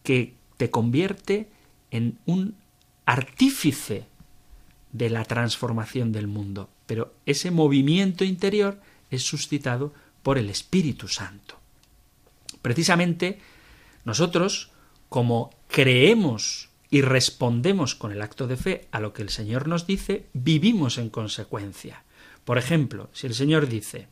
[0.04, 1.50] que te convierte
[1.90, 2.54] en un
[3.08, 4.06] artífice
[4.92, 6.70] de la transformación del mundo.
[6.86, 11.60] Pero ese movimiento interior es suscitado por el Espíritu Santo.
[12.62, 13.40] Precisamente
[14.04, 14.70] nosotros,
[15.10, 19.88] como creemos y respondemos con el acto de fe a lo que el Señor nos
[19.88, 22.04] dice, vivimos en consecuencia.
[22.44, 24.08] Por ejemplo, si el Señor dice,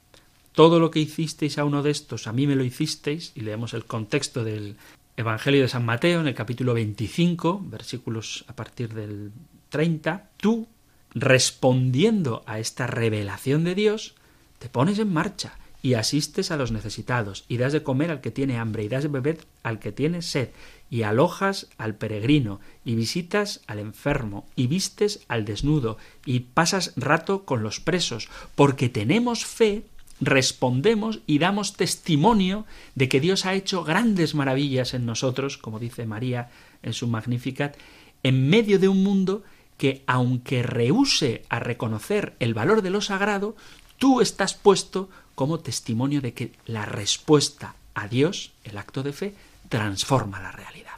[0.54, 3.74] todo lo que hicisteis a uno de estos, a mí me lo hicisteis, y leemos
[3.74, 4.78] el contexto del
[5.18, 9.32] Evangelio de San Mateo en el capítulo 25, versículos a partir del
[9.70, 10.68] 30, tú,
[11.14, 14.16] respondiendo a esta revelación de Dios,
[14.60, 18.32] te pones en marcha y asistes a los necesitados, y das de comer al que
[18.32, 20.50] tiene hambre, y das de beber al que tiene sed,
[20.90, 27.44] y alojas al peregrino, y visitas al enfermo, y vistes al desnudo, y pasas rato
[27.44, 29.84] con los presos, porque tenemos fe
[30.26, 36.06] respondemos y damos testimonio de que Dios ha hecho grandes maravillas en nosotros, como dice
[36.06, 36.50] María
[36.82, 37.78] en su Magnificat,
[38.24, 39.44] en medio de un mundo
[39.78, 43.56] que, aunque rehúse a reconocer el valor de lo sagrado,
[43.98, 49.34] tú estás puesto como testimonio de que la respuesta a Dios, el acto de fe,
[49.70, 50.94] transforma la realidad.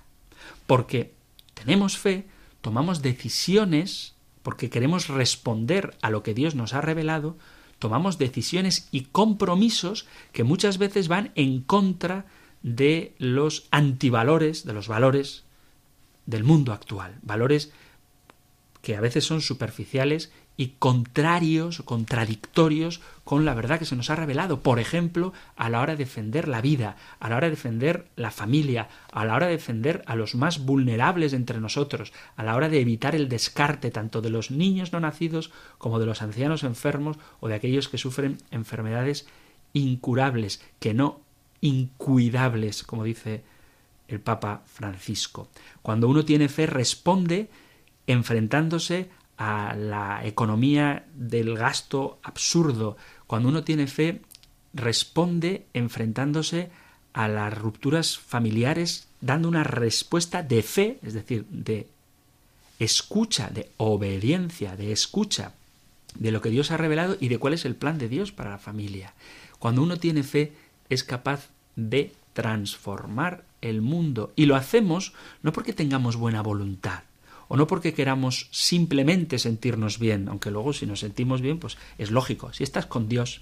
[0.67, 1.13] Porque
[1.53, 2.25] tenemos fe,
[2.61, 7.37] tomamos decisiones, porque queremos responder a lo que Dios nos ha revelado,
[7.79, 12.25] tomamos decisiones y compromisos que muchas veces van en contra
[12.63, 15.43] de los antivalores, de los valores
[16.25, 17.71] del mundo actual, valores
[18.81, 24.15] que a veces son superficiales y contrarios, contradictorios con la verdad que se nos ha
[24.15, 24.61] revelado.
[24.61, 28.31] Por ejemplo, a la hora de defender la vida, a la hora de defender la
[28.31, 32.69] familia, a la hora de defender a los más vulnerables entre nosotros, a la hora
[32.69, 37.17] de evitar el descarte tanto de los niños no nacidos como de los ancianos enfermos
[37.39, 39.27] o de aquellos que sufren enfermedades
[39.73, 41.19] incurables, que no
[41.59, 43.43] incuidables, como dice
[44.07, 45.49] el Papa Francisco.
[45.81, 47.49] Cuando uno tiene fe responde
[48.07, 52.97] enfrentándose a la economía del gasto absurdo.
[53.27, 54.21] Cuando uno tiene fe,
[54.73, 56.69] responde enfrentándose
[57.13, 61.87] a las rupturas familiares, dando una respuesta de fe, es decir, de
[62.79, 65.53] escucha, de obediencia, de escucha
[66.17, 68.51] de lo que Dios ha revelado y de cuál es el plan de Dios para
[68.51, 69.13] la familia.
[69.59, 70.53] Cuando uno tiene fe,
[70.89, 74.31] es capaz de transformar el mundo.
[74.35, 77.03] Y lo hacemos no porque tengamos buena voluntad,
[77.47, 82.11] o no porque queramos simplemente sentirnos bien, aunque luego si nos sentimos bien, pues es
[82.11, 83.41] lógico, si estás con Dios,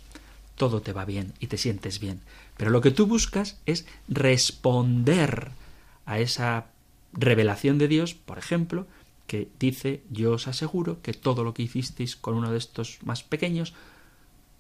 [0.56, 2.22] todo te va bien y te sientes bien.
[2.58, 5.52] Pero lo que tú buscas es responder
[6.06, 6.68] a esa
[7.14, 8.88] revelación de Dios, por ejemplo,
[9.28, 13.24] que dice, yo os aseguro que todo lo que hicisteis con uno de estos más
[13.24, 13.74] pequeños,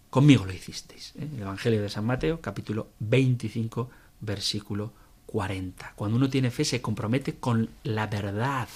[0.09, 1.13] conmigo lo hicisteis.
[1.17, 1.27] ¿eh?
[1.35, 3.89] El Evangelio de San Mateo, capítulo 25,
[4.21, 4.93] versículo
[5.25, 5.93] 40.
[5.95, 8.69] Cuando uno tiene fe se compromete con la verdad,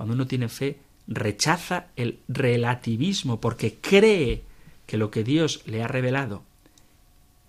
[0.00, 0.78] cuando uno tiene fe,
[1.08, 4.44] rechaza el relativismo porque cree
[4.86, 6.42] que lo que Dios le ha revelado,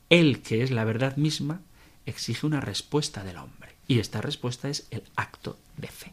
[0.09, 1.61] Él que es la verdad misma,
[2.05, 3.71] exige una respuesta del hombre.
[3.87, 6.11] Y esta respuesta es el acto de fe.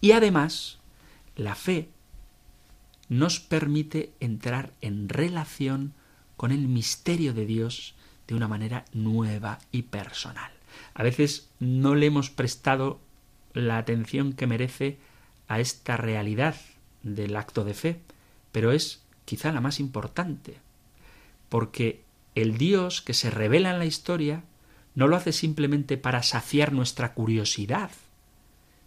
[0.00, 0.78] Y además,
[1.36, 1.90] la fe
[3.08, 5.94] nos permite entrar en relación
[6.36, 7.94] con el misterio de Dios
[8.26, 10.50] de una manera nueva y personal.
[10.94, 12.98] A veces no le hemos prestado
[13.54, 14.98] la atención que merece
[15.48, 16.56] a esta realidad
[17.02, 18.00] del acto de fe,
[18.52, 20.58] pero es quizá la más importante,
[21.48, 22.02] porque
[22.34, 24.42] el Dios que se revela en la historia
[24.94, 27.90] no lo hace simplemente para saciar nuestra curiosidad,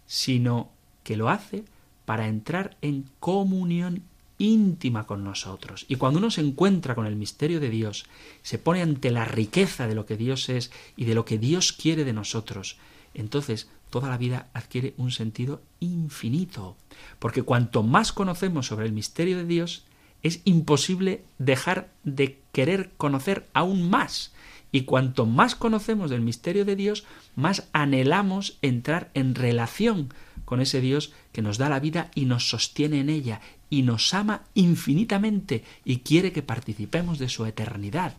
[0.06, 0.70] sino
[1.04, 1.64] que lo hace
[2.04, 4.02] para entrar en comunión
[4.38, 5.84] íntima con nosotros.
[5.86, 8.06] Y cuando uno se encuentra con el misterio de Dios,
[8.42, 11.72] se pone ante la riqueza de lo que Dios es y de lo que Dios
[11.72, 12.78] quiere de nosotros,
[13.14, 16.76] entonces toda la vida adquiere un sentido infinito.
[17.18, 19.84] Porque cuanto más conocemos sobre el misterio de Dios,
[20.22, 24.32] es imposible dejar de querer conocer aún más.
[24.72, 30.14] Y cuanto más conocemos del misterio de Dios, más anhelamos entrar en relación
[30.44, 34.12] con ese Dios que nos da la vida y nos sostiene en ella y nos
[34.14, 38.16] ama infinitamente y quiere que participemos de su eternidad.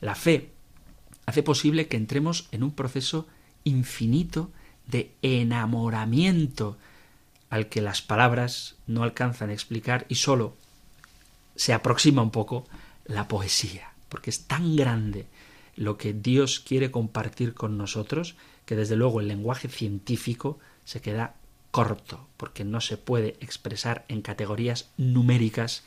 [0.00, 0.50] La fe
[1.26, 3.26] hace posible que entremos en un proceso
[3.64, 4.50] infinito
[4.86, 6.76] de enamoramiento
[7.50, 10.56] al que las palabras no alcanzan a explicar y solo
[11.54, 12.66] se aproxima un poco
[13.04, 15.26] la poesía, porque es tan grande
[15.76, 21.34] lo que Dios quiere compartir con nosotros que desde luego el lenguaje científico se queda
[21.70, 25.82] corto, porque no se puede expresar en categorías numéricas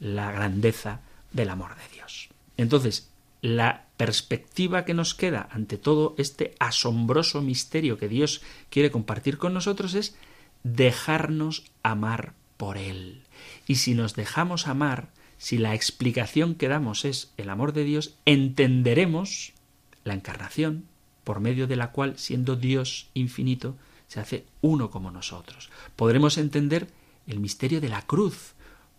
[0.00, 1.00] la grandeza
[1.32, 2.28] del amor de Dios.
[2.56, 3.08] Entonces,
[3.42, 9.54] la perspectiva que nos queda ante todo este asombroso misterio que Dios quiere compartir con
[9.54, 10.16] nosotros es
[10.64, 13.22] dejarnos amar por Él.
[13.66, 18.16] Y si nos dejamos amar, si la explicación que damos es el amor de Dios,
[18.24, 19.52] entenderemos
[20.04, 20.84] la encarnación,
[21.22, 23.76] por medio de la cual, siendo Dios infinito,
[24.08, 25.70] se hace uno como nosotros.
[25.96, 26.88] Podremos entender
[27.26, 28.54] el misterio de la cruz,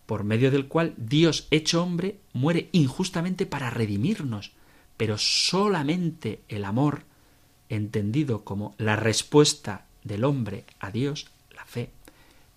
[0.06, 4.52] por medio del cual Dios hecho hombre muere injustamente para redimirnos,
[4.98, 7.04] pero solamente el amor,
[7.70, 11.92] entendido como la respuesta del hombre a Dios, la fe,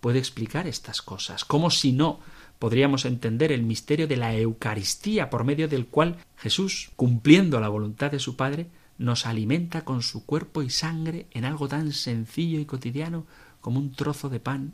[0.01, 1.45] puede explicar estas cosas.
[1.45, 2.21] Como si no
[2.59, 8.11] podríamos entender el misterio de la Eucaristía, por medio del cual Jesús, cumpliendo la voluntad
[8.11, 8.69] de su Padre,
[8.99, 13.27] nos alimenta con su cuerpo y sangre en algo tan sencillo y cotidiano
[13.61, 14.73] como un trozo de pan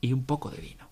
[0.00, 0.88] y un poco de vino.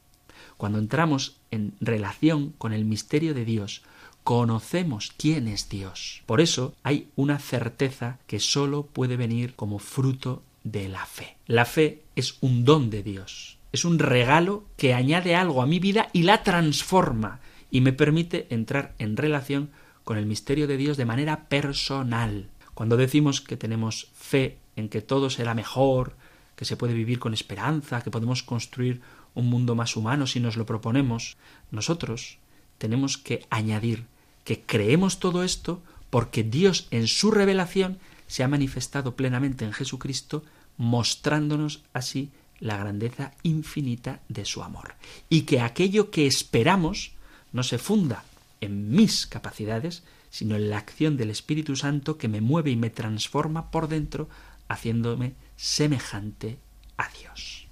[0.56, 3.82] Cuando entramos en relación con el misterio de Dios,
[4.30, 6.22] conocemos quién es Dios.
[6.24, 11.36] Por eso hay una certeza que sólo puede venir como fruto de la fe.
[11.48, 15.80] La fe es un don de Dios, es un regalo que añade algo a mi
[15.80, 17.40] vida y la transforma
[17.72, 19.70] y me permite entrar en relación
[20.04, 22.50] con el misterio de Dios de manera personal.
[22.74, 26.14] Cuando decimos que tenemos fe en que todo será mejor,
[26.54, 29.00] que se puede vivir con esperanza, que podemos construir
[29.34, 31.36] un mundo más humano si nos lo proponemos,
[31.72, 32.38] nosotros
[32.78, 34.06] tenemos que añadir
[34.50, 35.80] que creemos todo esto
[36.10, 40.42] porque Dios en su revelación se ha manifestado plenamente en Jesucristo,
[40.76, 44.96] mostrándonos así la grandeza infinita de su amor.
[45.28, 47.12] Y que aquello que esperamos
[47.52, 48.24] no se funda
[48.60, 52.90] en mis capacidades, sino en la acción del Espíritu Santo que me mueve y me
[52.90, 54.28] transforma por dentro,
[54.66, 56.58] haciéndome semejante
[56.96, 57.68] a Dios.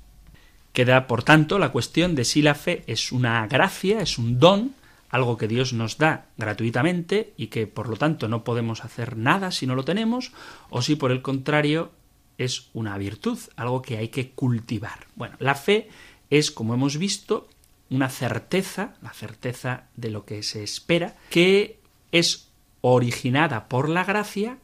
[0.73, 4.79] Queda, por tanto, la cuestión de si la fe es una gracia, es un don,
[5.11, 9.51] algo que Dios nos da gratuitamente y que por lo tanto no podemos hacer nada
[9.51, 10.33] si no lo tenemos,
[10.71, 11.93] o si por el contrario
[12.37, 15.07] es una virtud, algo que hay que cultivar.
[15.17, 15.89] Bueno, la fe
[16.31, 17.49] es, como hemos visto,
[17.91, 21.79] una certeza, la certeza de lo que se espera, que
[22.13, 22.49] es
[22.81, 24.59] originada por la gracia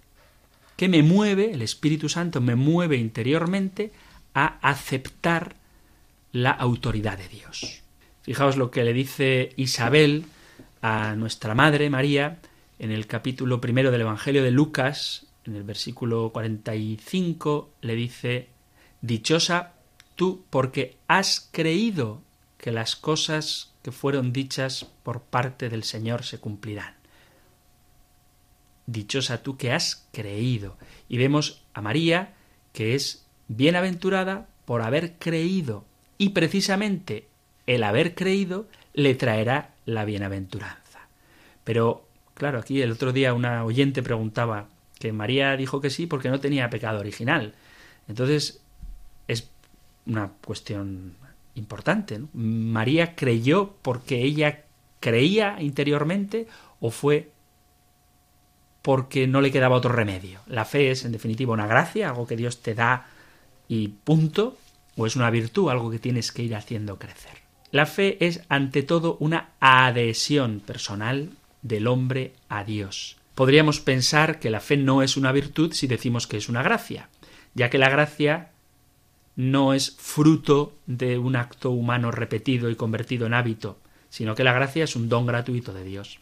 [0.76, 3.92] que me mueve, el Espíritu Santo me mueve interiormente
[4.34, 5.56] a aceptar
[6.32, 7.83] la autoridad de Dios.
[8.24, 10.24] Fijaos lo que le dice Isabel
[10.82, 12.38] a nuestra Madre María
[12.78, 18.48] en el capítulo primero del Evangelio de Lucas, en el versículo 45, le dice,
[19.00, 19.74] Dichosa
[20.16, 22.22] tú porque has creído
[22.58, 26.94] que las cosas que fueron dichas por parte del Señor se cumplirán
[28.86, 30.76] dichosa tú que has creído.
[31.08, 32.34] Y vemos a María
[32.72, 35.84] que es bienaventurada por haber creído.
[36.18, 37.28] Y precisamente
[37.66, 41.00] el haber creído le traerá la bienaventuranza.
[41.64, 46.30] Pero, claro, aquí el otro día una oyente preguntaba que María dijo que sí porque
[46.30, 47.54] no tenía pecado original.
[48.08, 48.62] Entonces,
[49.28, 49.50] es
[50.06, 51.16] una cuestión
[51.54, 52.20] importante.
[52.32, 54.64] ¿María creyó porque ella
[55.00, 56.46] creía interiormente
[56.80, 57.30] o fue
[58.82, 60.40] porque no le quedaba otro remedio.
[60.46, 63.06] La fe es, en definitiva, una gracia, algo que Dios te da
[63.66, 64.58] y punto,
[64.96, 67.43] o es una virtud, algo que tienes que ir haciendo crecer.
[67.74, 71.30] La fe es, ante todo, una adhesión personal
[71.62, 73.16] del hombre a Dios.
[73.34, 77.08] Podríamos pensar que la fe no es una virtud si decimos que es una gracia,
[77.52, 78.52] ya que la gracia
[79.34, 84.52] no es fruto de un acto humano repetido y convertido en hábito, sino que la
[84.52, 86.20] gracia es un don gratuito de Dios.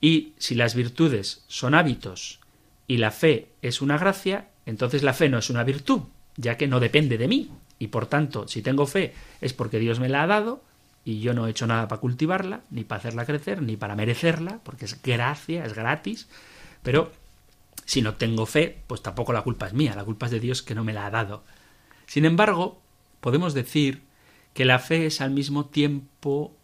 [0.00, 2.40] Y si las virtudes son hábitos
[2.88, 6.04] y la fe es una gracia, entonces la fe no es una virtud,
[6.38, 7.50] ya que no depende de mí.
[7.78, 10.62] Y por tanto, si tengo fe es porque Dios me la ha dado
[11.04, 14.60] y yo no he hecho nada para cultivarla, ni para hacerla crecer, ni para merecerla,
[14.62, 16.28] porque es gracia, es gratis.
[16.82, 17.12] Pero
[17.84, 20.62] si no tengo fe, pues tampoco la culpa es mía, la culpa es de Dios
[20.62, 21.44] que no me la ha dado.
[22.06, 22.80] Sin embargo,
[23.20, 24.02] podemos decir
[24.54, 26.56] que la fe es al mismo tiempo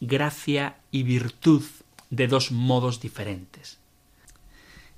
[0.00, 1.62] gracia y virtud
[2.10, 3.78] de dos modos diferentes.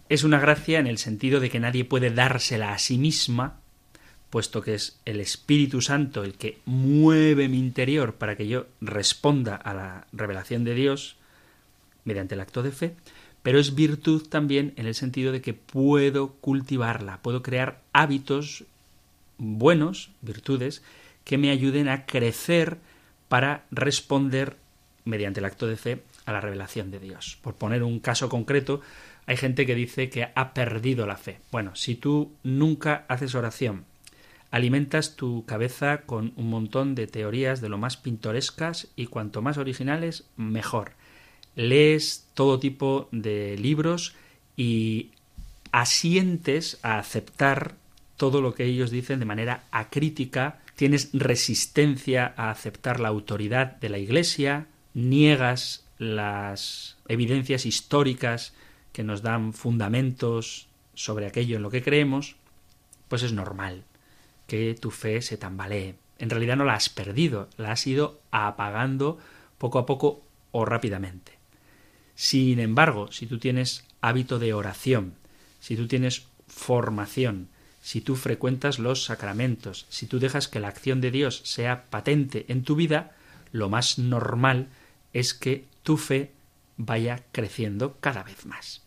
[0.08, 3.57] Es una gracia en el sentido de que nadie puede dársela a sí misma,
[4.30, 9.56] puesto que es el Espíritu Santo el que mueve mi interior para que yo responda
[9.56, 11.16] a la revelación de Dios
[12.04, 12.94] mediante el acto de fe,
[13.42, 18.64] pero es virtud también en el sentido de que puedo cultivarla, puedo crear hábitos
[19.38, 20.82] buenos, virtudes,
[21.24, 22.78] que me ayuden a crecer
[23.28, 24.56] para responder
[25.04, 27.38] mediante el acto de fe a la revelación de Dios.
[27.42, 28.80] Por poner un caso concreto,
[29.26, 31.40] hay gente que dice que ha perdido la fe.
[31.50, 33.84] Bueno, si tú nunca haces oración,
[34.51, 39.59] alimentas tu cabeza con un montón de teorías de lo más pintorescas y cuanto más
[39.59, 40.92] originales, mejor.
[41.55, 44.14] Lees todo tipo de libros
[44.57, 45.11] y
[45.72, 47.74] asientes a aceptar
[48.16, 53.88] todo lo que ellos dicen de manera acrítica, tienes resistencia a aceptar la autoridad de
[53.88, 58.55] la Iglesia, niegas las evidencias históricas
[58.92, 62.36] que nos dan fundamentos sobre aquello en lo que creemos,
[63.09, 63.84] pues es normal
[64.49, 65.94] que tu fe se tambalee.
[66.18, 69.18] En realidad no la has perdido, la has ido apagando
[69.59, 71.38] poco a poco o rápidamente.
[72.16, 75.14] Sin embargo, si tú tienes hábito de oración,
[75.61, 77.49] si tú tienes formación,
[77.80, 82.46] si tú frecuentas los sacramentos, si tú dejas que la acción de Dios sea patente
[82.49, 83.14] en tu vida,
[83.53, 84.68] lo más normal
[85.12, 86.32] es que tu fe
[86.76, 88.82] vaya creciendo cada vez más.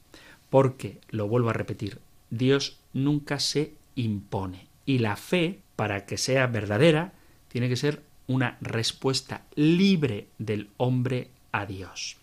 [0.50, 2.00] Porque, lo vuelvo a repetir,
[2.30, 4.71] Dios nunca se impone.
[4.86, 7.14] Y la fe, para que sea verdadera,
[7.48, 12.18] tiene que ser una respuesta libre del hombre a Dios.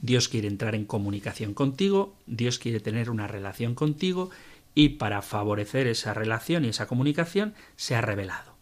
[0.00, 4.30] Dios quiere entrar en comunicación contigo, Dios quiere tener una relación contigo
[4.74, 8.54] y para favorecer esa relación y esa comunicación se ha revelado.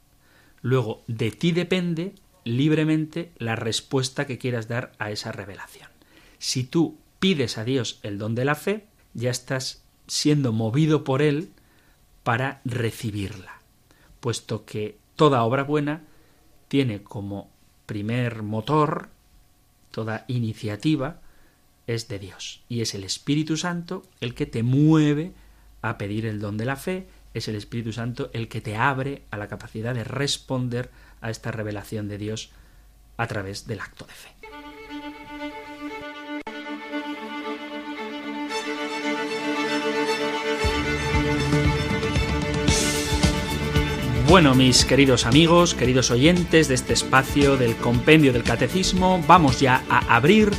[0.63, 2.15] Luego, de ti depende
[2.45, 5.89] libremente la respuesta que quieras dar a esa revelación.
[6.39, 11.23] Si tú pides a Dios el don de la fe, ya estás siendo movido por
[11.23, 11.49] Él
[12.25, 13.61] para recibirla,
[14.19, 16.03] puesto que toda obra buena
[16.67, 17.51] tiene como
[17.87, 19.11] primer motor,
[19.91, 21.21] toda iniciativa,
[21.87, 25.33] es de Dios, y es el Espíritu Santo el que te mueve
[25.83, 29.23] a pedir el don de la fe, es el Espíritu Santo el que te abre
[29.31, 32.51] a la capacidad de responder a esta revelación de Dios
[33.17, 34.34] a través del acto de fe.
[44.35, 49.85] Bueno, mis queridos amigos, queridos oyentes de este espacio del compendio del catecismo, vamos ya
[49.89, 50.51] a abrir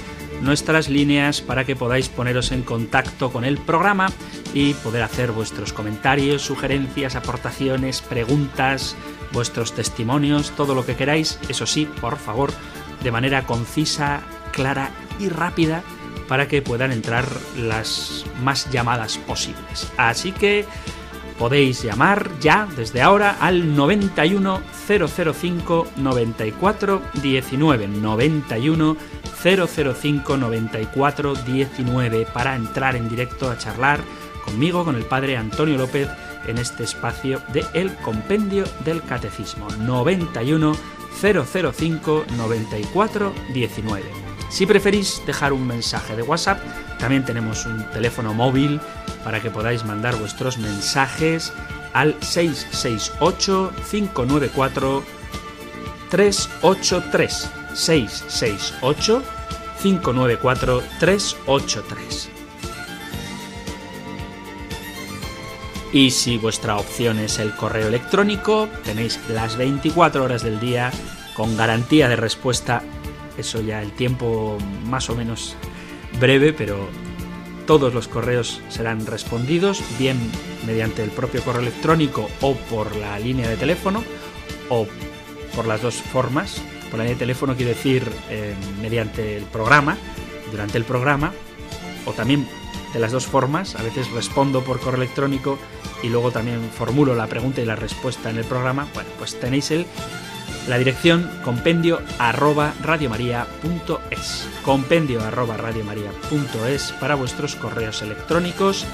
[0.41, 4.07] nuestras líneas para que podáis poneros en contacto con el programa
[4.53, 8.95] y poder hacer vuestros comentarios, sugerencias, aportaciones, preguntas,
[9.33, 12.53] vuestros testimonios, todo lo que queráis, eso sí, por favor,
[13.03, 14.21] de manera concisa,
[14.53, 15.83] clara y rápida
[16.29, 17.25] para que puedan entrar
[17.57, 19.91] las más llamadas posibles.
[19.97, 20.65] Así que
[21.37, 28.97] podéis llamar ya desde ahora al 91 005 94 19 91
[29.43, 33.99] 005 94 19 para entrar en directo a charlar
[34.43, 36.07] conmigo, con el padre Antonio López,
[36.47, 40.75] en este espacio de El Compendio del Catecismo 91
[41.19, 44.03] 005 94 19.
[44.49, 46.59] Si preferís dejar un mensaje de WhatsApp,
[46.99, 48.79] también tenemos un teléfono móvil
[49.23, 51.53] para que podáis mandar vuestros mensajes
[51.93, 55.03] al 668 594
[56.09, 59.23] 383 668
[59.81, 62.29] 594 383.
[65.93, 70.91] Y si vuestra opción es el correo electrónico, tenéis las 24 horas del día
[71.35, 72.81] con garantía de respuesta.
[73.37, 75.55] Eso ya el tiempo más o menos
[76.19, 76.87] breve, pero
[77.65, 80.17] todos los correos serán respondidos, bien
[80.65, 84.03] mediante el propio correo electrónico o por la línea de teléfono,
[84.69, 84.87] o
[85.55, 86.61] por las dos formas.
[86.89, 89.97] Por la línea de teléfono quiero decir eh, mediante el programa,
[90.51, 91.33] durante el programa,
[92.05, 92.47] o también
[92.93, 93.75] de las dos formas.
[93.75, 95.57] A veces respondo por correo electrónico
[96.03, 98.87] y luego también formulo la pregunta y la respuesta en el programa.
[98.93, 99.85] Bueno, pues tenéis el
[100.67, 104.47] La dirección compendio arroba radiomaria.es.
[104.63, 108.85] Compendio arroba radiomaria.es para vuestros correos electrónicos.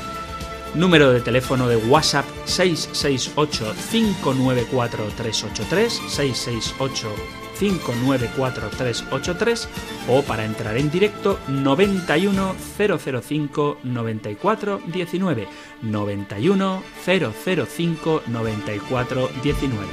[0.75, 9.67] Número de teléfono de WhatsApp 668 594 383 668 594-383
[10.07, 15.47] o para entrar en directo 91 005 94 19
[15.83, 19.87] 91 005 94 19.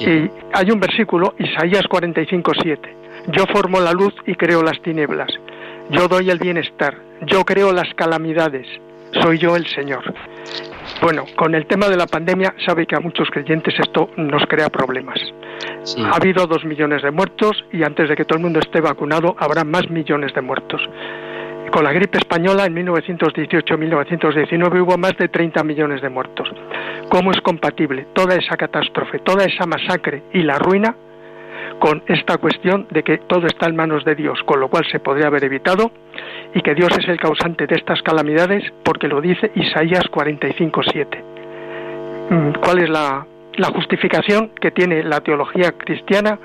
[0.00, 2.94] Y hay un versículo, Isaías 45:7.
[3.28, 5.30] Yo formo la luz y creo las tinieblas.
[5.90, 6.96] Yo doy el bienestar.
[7.22, 8.66] Yo creo las calamidades.
[9.22, 10.02] Soy yo el Señor.
[11.00, 14.68] Bueno, con el tema de la pandemia sabe que a muchos creyentes esto nos crea
[14.68, 15.18] problemas.
[16.04, 19.34] Ha habido dos millones de muertos y antes de que todo el mundo esté vacunado
[19.38, 20.80] habrá más millones de muertos.
[21.72, 26.48] Con la gripe española en 1918-1919 hubo más de 30 millones de muertos.
[27.08, 30.94] ¿Cómo es compatible toda esa catástrofe, toda esa masacre y la ruina
[31.82, 35.00] con esta cuestión de que todo está en manos de Dios, con lo cual se
[35.00, 35.90] podría haber evitado
[36.54, 41.24] y que Dios es el causante de estas calamidades porque lo dice Isaías 45:7.
[42.30, 43.26] Mm, ¿Cuál es la,
[43.74, 46.38] justificación que tiene la teología cristiana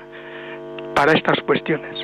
[0.96, 1.96] para estas cuestiones?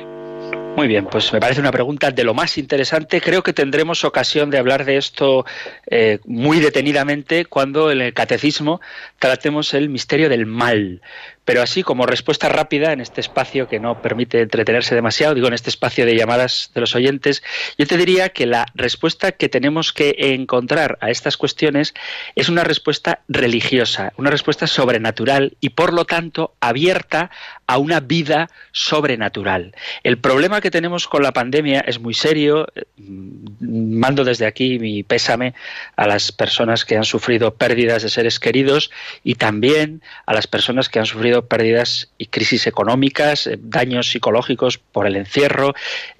[0.77, 3.19] Muy bien, pues me parece una pregunta de lo más interesante.
[3.19, 5.45] Creo que tendremos ocasión de hablar de esto
[5.89, 8.79] eh, muy detenidamente cuando en el catecismo
[9.19, 11.01] tratemos el misterio del mal.
[11.45, 15.53] Pero así como respuesta rápida en este espacio que no permite entretenerse demasiado, digo en
[15.53, 17.43] este espacio de llamadas de los oyentes,
[17.77, 21.93] yo te diría que la respuesta que tenemos que encontrar a estas cuestiones
[22.35, 27.29] es una respuesta religiosa, una respuesta sobrenatural y por lo tanto abierta
[27.67, 29.75] a una vida sobrenatural.
[30.03, 32.67] El problema que tenemos con la pandemia es muy serio.
[32.97, 35.53] Mando desde aquí mi pésame
[35.95, 38.91] a las personas que han sufrido pérdidas de seres queridos
[39.23, 44.77] y también a las personas que han sufrido pérdidas y crisis económicas, eh, daños psicológicos
[44.77, 45.73] por el encierro,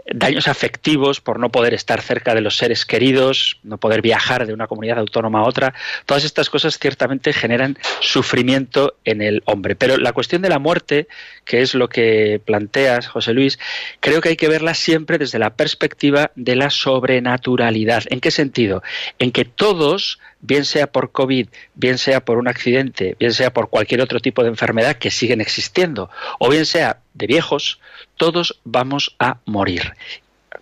[0.06, 4.54] daños afectivos por no poder estar cerca de los seres queridos, no poder viajar de
[4.54, 5.74] una comunidad autónoma a otra.
[6.06, 9.76] Todas estas cosas ciertamente generan sufrimiento en el hombre.
[9.76, 11.08] Pero la cuestión de la muerte,
[11.44, 13.60] que es lo que planteas, José Luis,
[14.00, 18.04] creo que hay que verla siempre desde la perspectiva de la sobrenaturalidad.
[18.10, 18.84] ¿En qué sentido?
[19.18, 23.70] En que todos bien sea por COVID, bien sea por un accidente, bien sea por
[23.70, 27.80] cualquier otro tipo de enfermedad que siguen existiendo, o bien sea de viejos,
[28.18, 29.94] todos vamos a morir.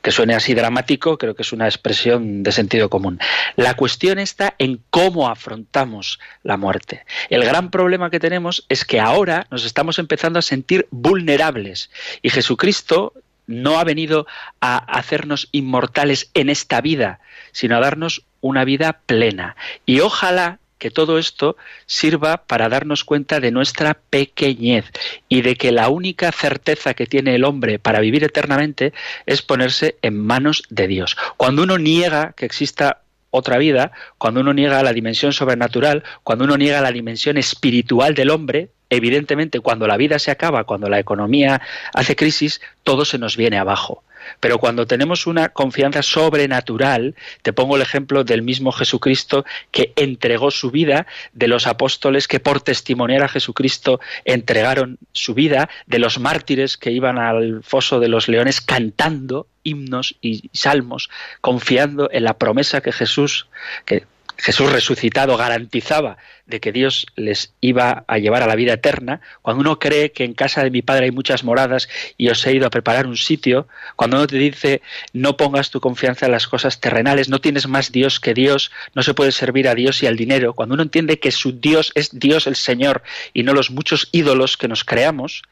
[0.01, 3.19] Que suene así dramático, creo que es una expresión de sentido común.
[3.55, 7.05] La cuestión está en cómo afrontamos la muerte.
[7.29, 11.89] El gran problema que tenemos es que ahora nos estamos empezando a sentir vulnerables
[12.21, 13.13] y Jesucristo
[13.45, 14.25] no ha venido
[14.61, 17.19] a hacernos inmortales en esta vida,
[17.51, 19.55] sino a darnos una vida plena.
[19.85, 21.55] Y ojalá que todo esto
[21.85, 24.83] sirva para darnos cuenta de nuestra pequeñez
[25.29, 28.91] y de que la única certeza que tiene el hombre para vivir eternamente
[29.25, 31.15] es ponerse en manos de Dios.
[31.37, 36.57] Cuando uno niega que exista otra vida, cuando uno niega la dimensión sobrenatural, cuando uno
[36.57, 41.61] niega la dimensión espiritual del hombre, evidentemente cuando la vida se acaba, cuando la economía
[41.93, 44.03] hace crisis, todo se nos viene abajo.
[44.39, 50.51] Pero cuando tenemos una confianza sobrenatural, te pongo el ejemplo del mismo Jesucristo que entregó
[50.51, 56.19] su vida, de los apóstoles que por testimoniar a Jesucristo entregaron su vida, de los
[56.19, 61.09] mártires que iban al foso de los leones cantando himnos y salmos,
[61.41, 63.47] confiando en la promesa que Jesús,
[63.85, 64.05] que
[64.37, 69.61] Jesús resucitado garantizaba de que Dios les iba a llevar a la vida eterna, cuando
[69.61, 72.67] uno cree que en casa de mi Padre hay muchas moradas y os he ido
[72.67, 74.81] a preparar un sitio, cuando uno te dice
[75.13, 79.03] no pongas tu confianza en las cosas terrenales, no tienes más Dios que Dios, no
[79.03, 82.17] se puede servir a Dios y al dinero, cuando uno entiende que su Dios es
[82.19, 83.03] Dios el Señor
[83.33, 85.43] y no los muchos ídolos que nos creamos,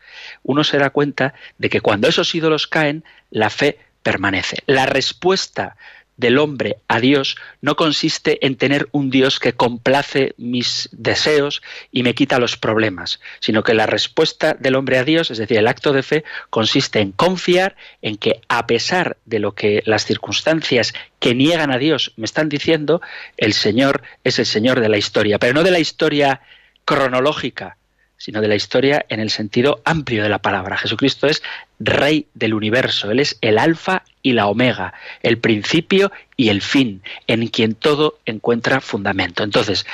[0.43, 4.57] uno se da cuenta de que cuando esos ídolos caen, la fe permanece.
[4.65, 5.77] La respuesta
[6.21, 11.61] del hombre a Dios no consiste en tener un Dios que complace mis deseos
[11.91, 15.57] y me quita los problemas, sino que la respuesta del hombre a Dios, es decir,
[15.57, 20.05] el acto de fe, consiste en confiar en que a pesar de lo que las
[20.05, 23.01] circunstancias que niegan a Dios me están diciendo,
[23.35, 26.41] el Señor es el Señor de la historia, pero no de la historia
[26.85, 27.77] cronológica,
[28.21, 30.77] sino de la historia en el sentido amplio de la palabra.
[30.77, 31.41] Jesucristo es
[31.79, 34.93] Rey del universo, Él es el alfa y la omega,
[35.23, 39.43] el principio y el fin, en quien todo encuentra fundamento.
[39.43, 39.87] Entonces,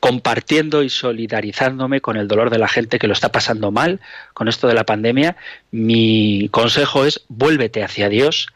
[0.00, 4.00] compartiendo y solidarizándome con el dolor de la gente que lo está pasando mal
[4.34, 5.36] con esto de la pandemia,
[5.70, 8.48] mi consejo es vuélvete hacia Dios,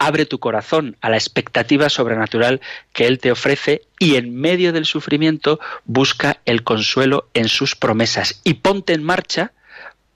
[0.00, 2.60] abre tu corazón a la expectativa sobrenatural
[2.92, 8.40] que Él te ofrece y en medio del sufrimiento busca el consuelo en sus promesas
[8.42, 9.52] y ponte en marcha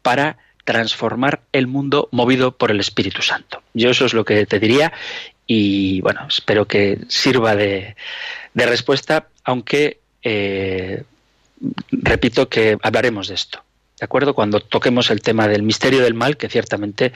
[0.03, 3.63] para transformar el mundo movido por el Espíritu Santo.
[3.75, 4.93] Yo eso es lo que te diría
[5.47, 7.95] y bueno, espero que sirva de,
[8.55, 11.05] respuesta, aunque eh,
[11.91, 13.64] repito que hablaremos de esto.
[13.99, 14.35] ¿De acuerdo?
[14.35, 17.13] Cuando toquemos el tema del misterio del mal, que ciertamente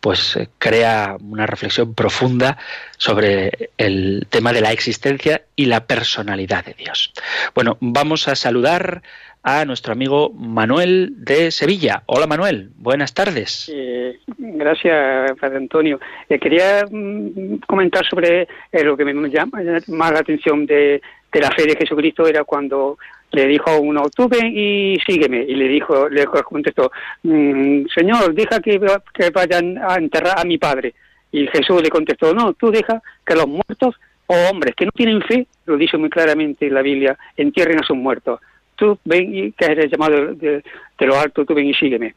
[0.00, 2.58] pues eh, crea una reflexión profunda
[2.96, 7.12] sobre el tema de la existencia y la personalidad de Dios.
[7.54, 9.02] Bueno, vamos a saludar
[9.42, 12.04] a nuestro amigo Manuel de Sevilla.
[12.06, 13.70] Hola Manuel, buenas tardes.
[13.74, 16.00] Eh, gracias, Padre Antonio.
[16.28, 21.02] Eh, quería mm, comentar sobre lo que me llama más la atención de,
[21.32, 22.98] de la fe de Jesucristo era cuando
[23.32, 25.44] le dijo a uno, tú ven y sígueme.
[25.48, 28.80] Y le dijo, le contestó, mm, Señor, deja que,
[29.12, 30.94] que vayan a enterrar a mi padre.
[31.32, 35.22] Y Jesús le contestó, no, tú deja que los muertos o hombres que no tienen
[35.22, 38.40] fe, lo dice muy claramente la Biblia, entierren a sus muertos.
[38.76, 40.62] Tú ven y que eres llamado de,
[41.00, 42.14] lo alto, tú ven y sígueme.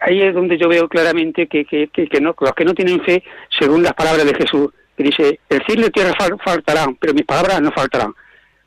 [0.00, 3.22] ahí es donde yo veo claramente que, que, que, no, los que no tienen fe,
[3.58, 6.12] según las palabras de Jesús, que dice, el cielo y tierra
[6.44, 8.12] faltarán, pero mis palabras no faltarán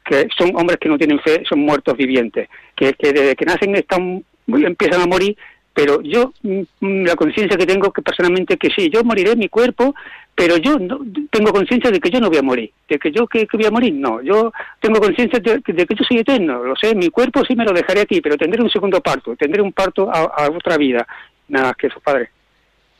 [0.08, 4.24] que son hombres que no tienen fe, son muertos vivientes, que, desde que nacen están
[4.47, 5.38] empiezan a morir,
[5.74, 9.49] pero yo mm, mm, la conciencia que tengo que personalmente que sí, yo moriré mi
[9.49, 9.93] cuerpo,
[10.34, 10.99] pero yo no,
[11.30, 13.72] tengo conciencia de que yo no voy a morir, de que yo que, voy a
[13.72, 17.55] morir, no, yo tengo conciencia de, que yo soy eterno, lo sé, mi cuerpo sí
[17.55, 20.78] me lo dejaré aquí, pero tendré un segundo parto, tendré un parto a, a otra
[20.78, 21.05] vida,
[21.49, 22.30] nada que eso, padre.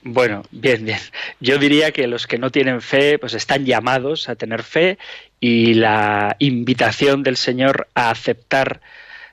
[0.10, 1.00] Bueno, bien, bien.
[1.42, 4.98] Yo diría que los que no tienen fe, pues están llamados a tener fe
[5.40, 8.80] y la invitación del Señor a aceptar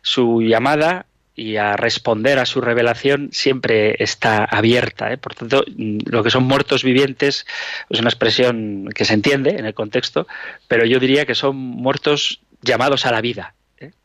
[0.02, 1.06] su llamada
[1.36, 5.12] y a responder a su revelación siempre está abierta.
[5.12, 5.16] ¿eh?
[5.16, 7.46] Por tanto, lo que son muertos vivientes
[7.88, 10.26] es una expresión que se entiende en el contexto,
[10.66, 13.54] pero yo diría que son muertos llamados a la vida.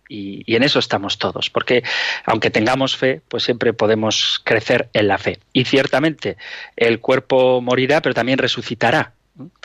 [0.10, 1.84] Y, en eso estamos todos, porque
[2.26, 5.40] aunque tengamos fe, pues siempre podemos crecer en la fe.
[5.54, 6.36] Y ciertamente
[6.76, 9.14] el cuerpo morirá, pero también resucitará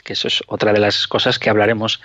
[0.04, 2.00] que eso es otra de las cosas que hablaremos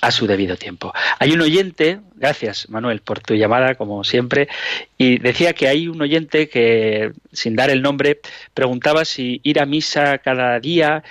[0.00, 0.92] a su debido tiempo.
[1.18, 4.48] Hay un oyente, gracias Manuel por tu llamada, como siempre,
[4.96, 8.20] y decía que hay un oyente que, sin dar el nombre,
[8.54, 11.04] preguntaba si ir a misa cada día,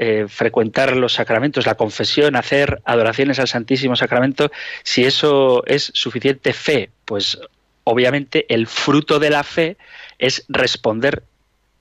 [0.00, 4.52] eh, frecuentar los sacramentos, la confesión, hacer adoraciones al Santísimo Sacramento,
[4.84, 6.90] si eso es suficiente fe.
[7.04, 7.36] Pues
[7.82, 9.76] obviamente el fruto de la fe
[10.18, 11.24] es responder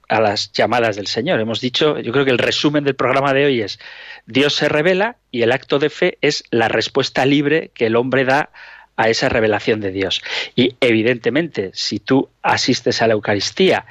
[0.10, 1.40] a las llamadas del Señor.
[1.40, 3.80] Hemos dicho, yo creo que el resumen del programa de hoy es
[4.26, 8.26] Dios se revela y el acto de fe es la respuesta libre que el hombre
[8.26, 8.50] da
[8.96, 10.24] a esa revelación de Dios.
[10.56, 13.86] Y evidentemente, si tú asistes a la Eucaristía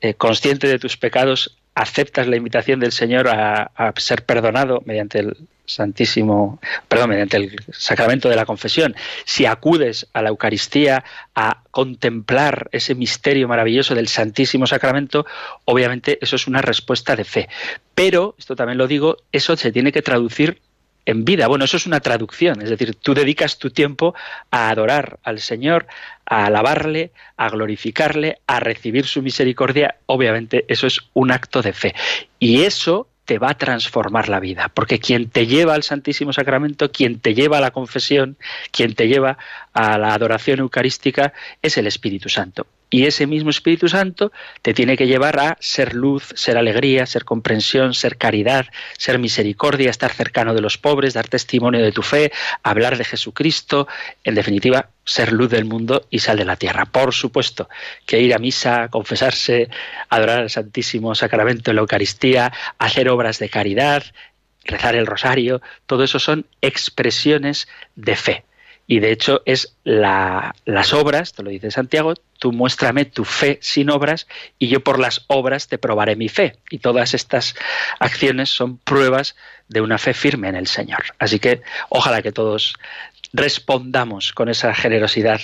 [0.00, 5.36] eh, consciente de tus pecados, aceptas la invitación del Señor a, ser perdonado mediante el
[5.64, 8.94] Santísimo, perdón, mediante el sacramento de la confesión,
[9.24, 11.04] si acudes a la Eucaristía
[11.34, 15.24] a contemplar ese misterio maravilloso del Santísimo Sacramento,
[15.64, 17.48] obviamente eso es una respuesta de fe.
[17.94, 20.60] Pero, esto también lo digo, eso se tiene que traducir
[21.06, 21.48] en vida.
[21.48, 24.14] Bueno, eso es una traducción, es decir, tú dedicas tu tiempo
[24.50, 25.86] a adorar al Señor,
[26.26, 29.96] a alabarle, a glorificarle, a recibir su misericordia.
[30.06, 31.94] Obviamente eso es un acto de fe.
[32.38, 36.90] Y eso te va a transformar la vida, porque quien te lleva al Santísimo Sacramento,
[36.90, 38.36] quien te lleva a la confesión,
[38.72, 39.38] quien te lleva
[39.72, 41.32] a la adoración eucarística
[41.62, 42.66] es el Espíritu Santo.
[42.94, 47.24] Y ese mismo Espíritu Santo te tiene que llevar a ser luz, ser alegría, ser
[47.24, 48.66] comprensión, ser caridad,
[48.98, 52.32] ser misericordia, estar cercano de los pobres, dar testimonio de tu fe,
[52.62, 53.88] hablar de Jesucristo,
[54.24, 56.84] en definitiva, ser luz del mundo y sal de la tierra.
[56.84, 57.70] Por supuesto
[58.04, 59.70] que ir a misa, confesarse,
[60.10, 64.04] adorar al Santísimo Sacramento en la Eucaristía, hacer obras de caridad,
[64.64, 68.44] rezar el rosario, todo eso son expresiones de fe.
[68.92, 73.88] Y de hecho es las obras, te lo dice Santiago, tú muéstrame tu fe sin
[73.88, 74.28] obras
[74.58, 76.58] y yo por las obras te probaré mi fe.
[76.68, 77.54] Y todas estas
[78.00, 79.34] acciones son pruebas
[79.66, 81.04] de una fe firme en el Señor.
[81.18, 82.74] Así que ojalá que todos
[83.32, 85.40] respondamos con esa generosidad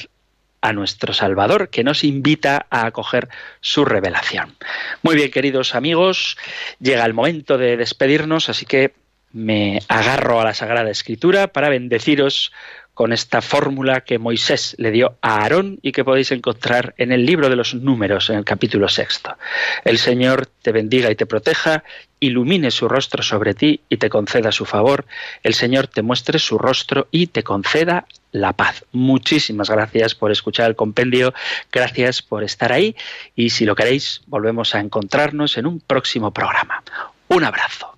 [0.60, 3.30] a nuestro Salvador, que nos invita a acoger
[3.62, 4.56] su revelación.
[5.00, 6.36] Muy bien, queridos amigos,
[6.80, 8.92] llega el momento de despedirnos, así que
[9.32, 12.52] me agarro a la Sagrada Escritura para bendeciros
[12.98, 17.24] con esta fórmula que Moisés le dio a Aarón y que podéis encontrar en el
[17.24, 19.36] libro de los números, en el capítulo sexto.
[19.84, 21.84] El Señor te bendiga y te proteja,
[22.18, 25.06] ilumine su rostro sobre ti y te conceda su favor.
[25.44, 28.84] El Señor te muestre su rostro y te conceda la paz.
[28.90, 31.32] Muchísimas gracias por escuchar el compendio,
[31.70, 32.96] gracias por estar ahí
[33.36, 36.82] y si lo queréis volvemos a encontrarnos en un próximo programa.
[37.28, 37.97] Un abrazo.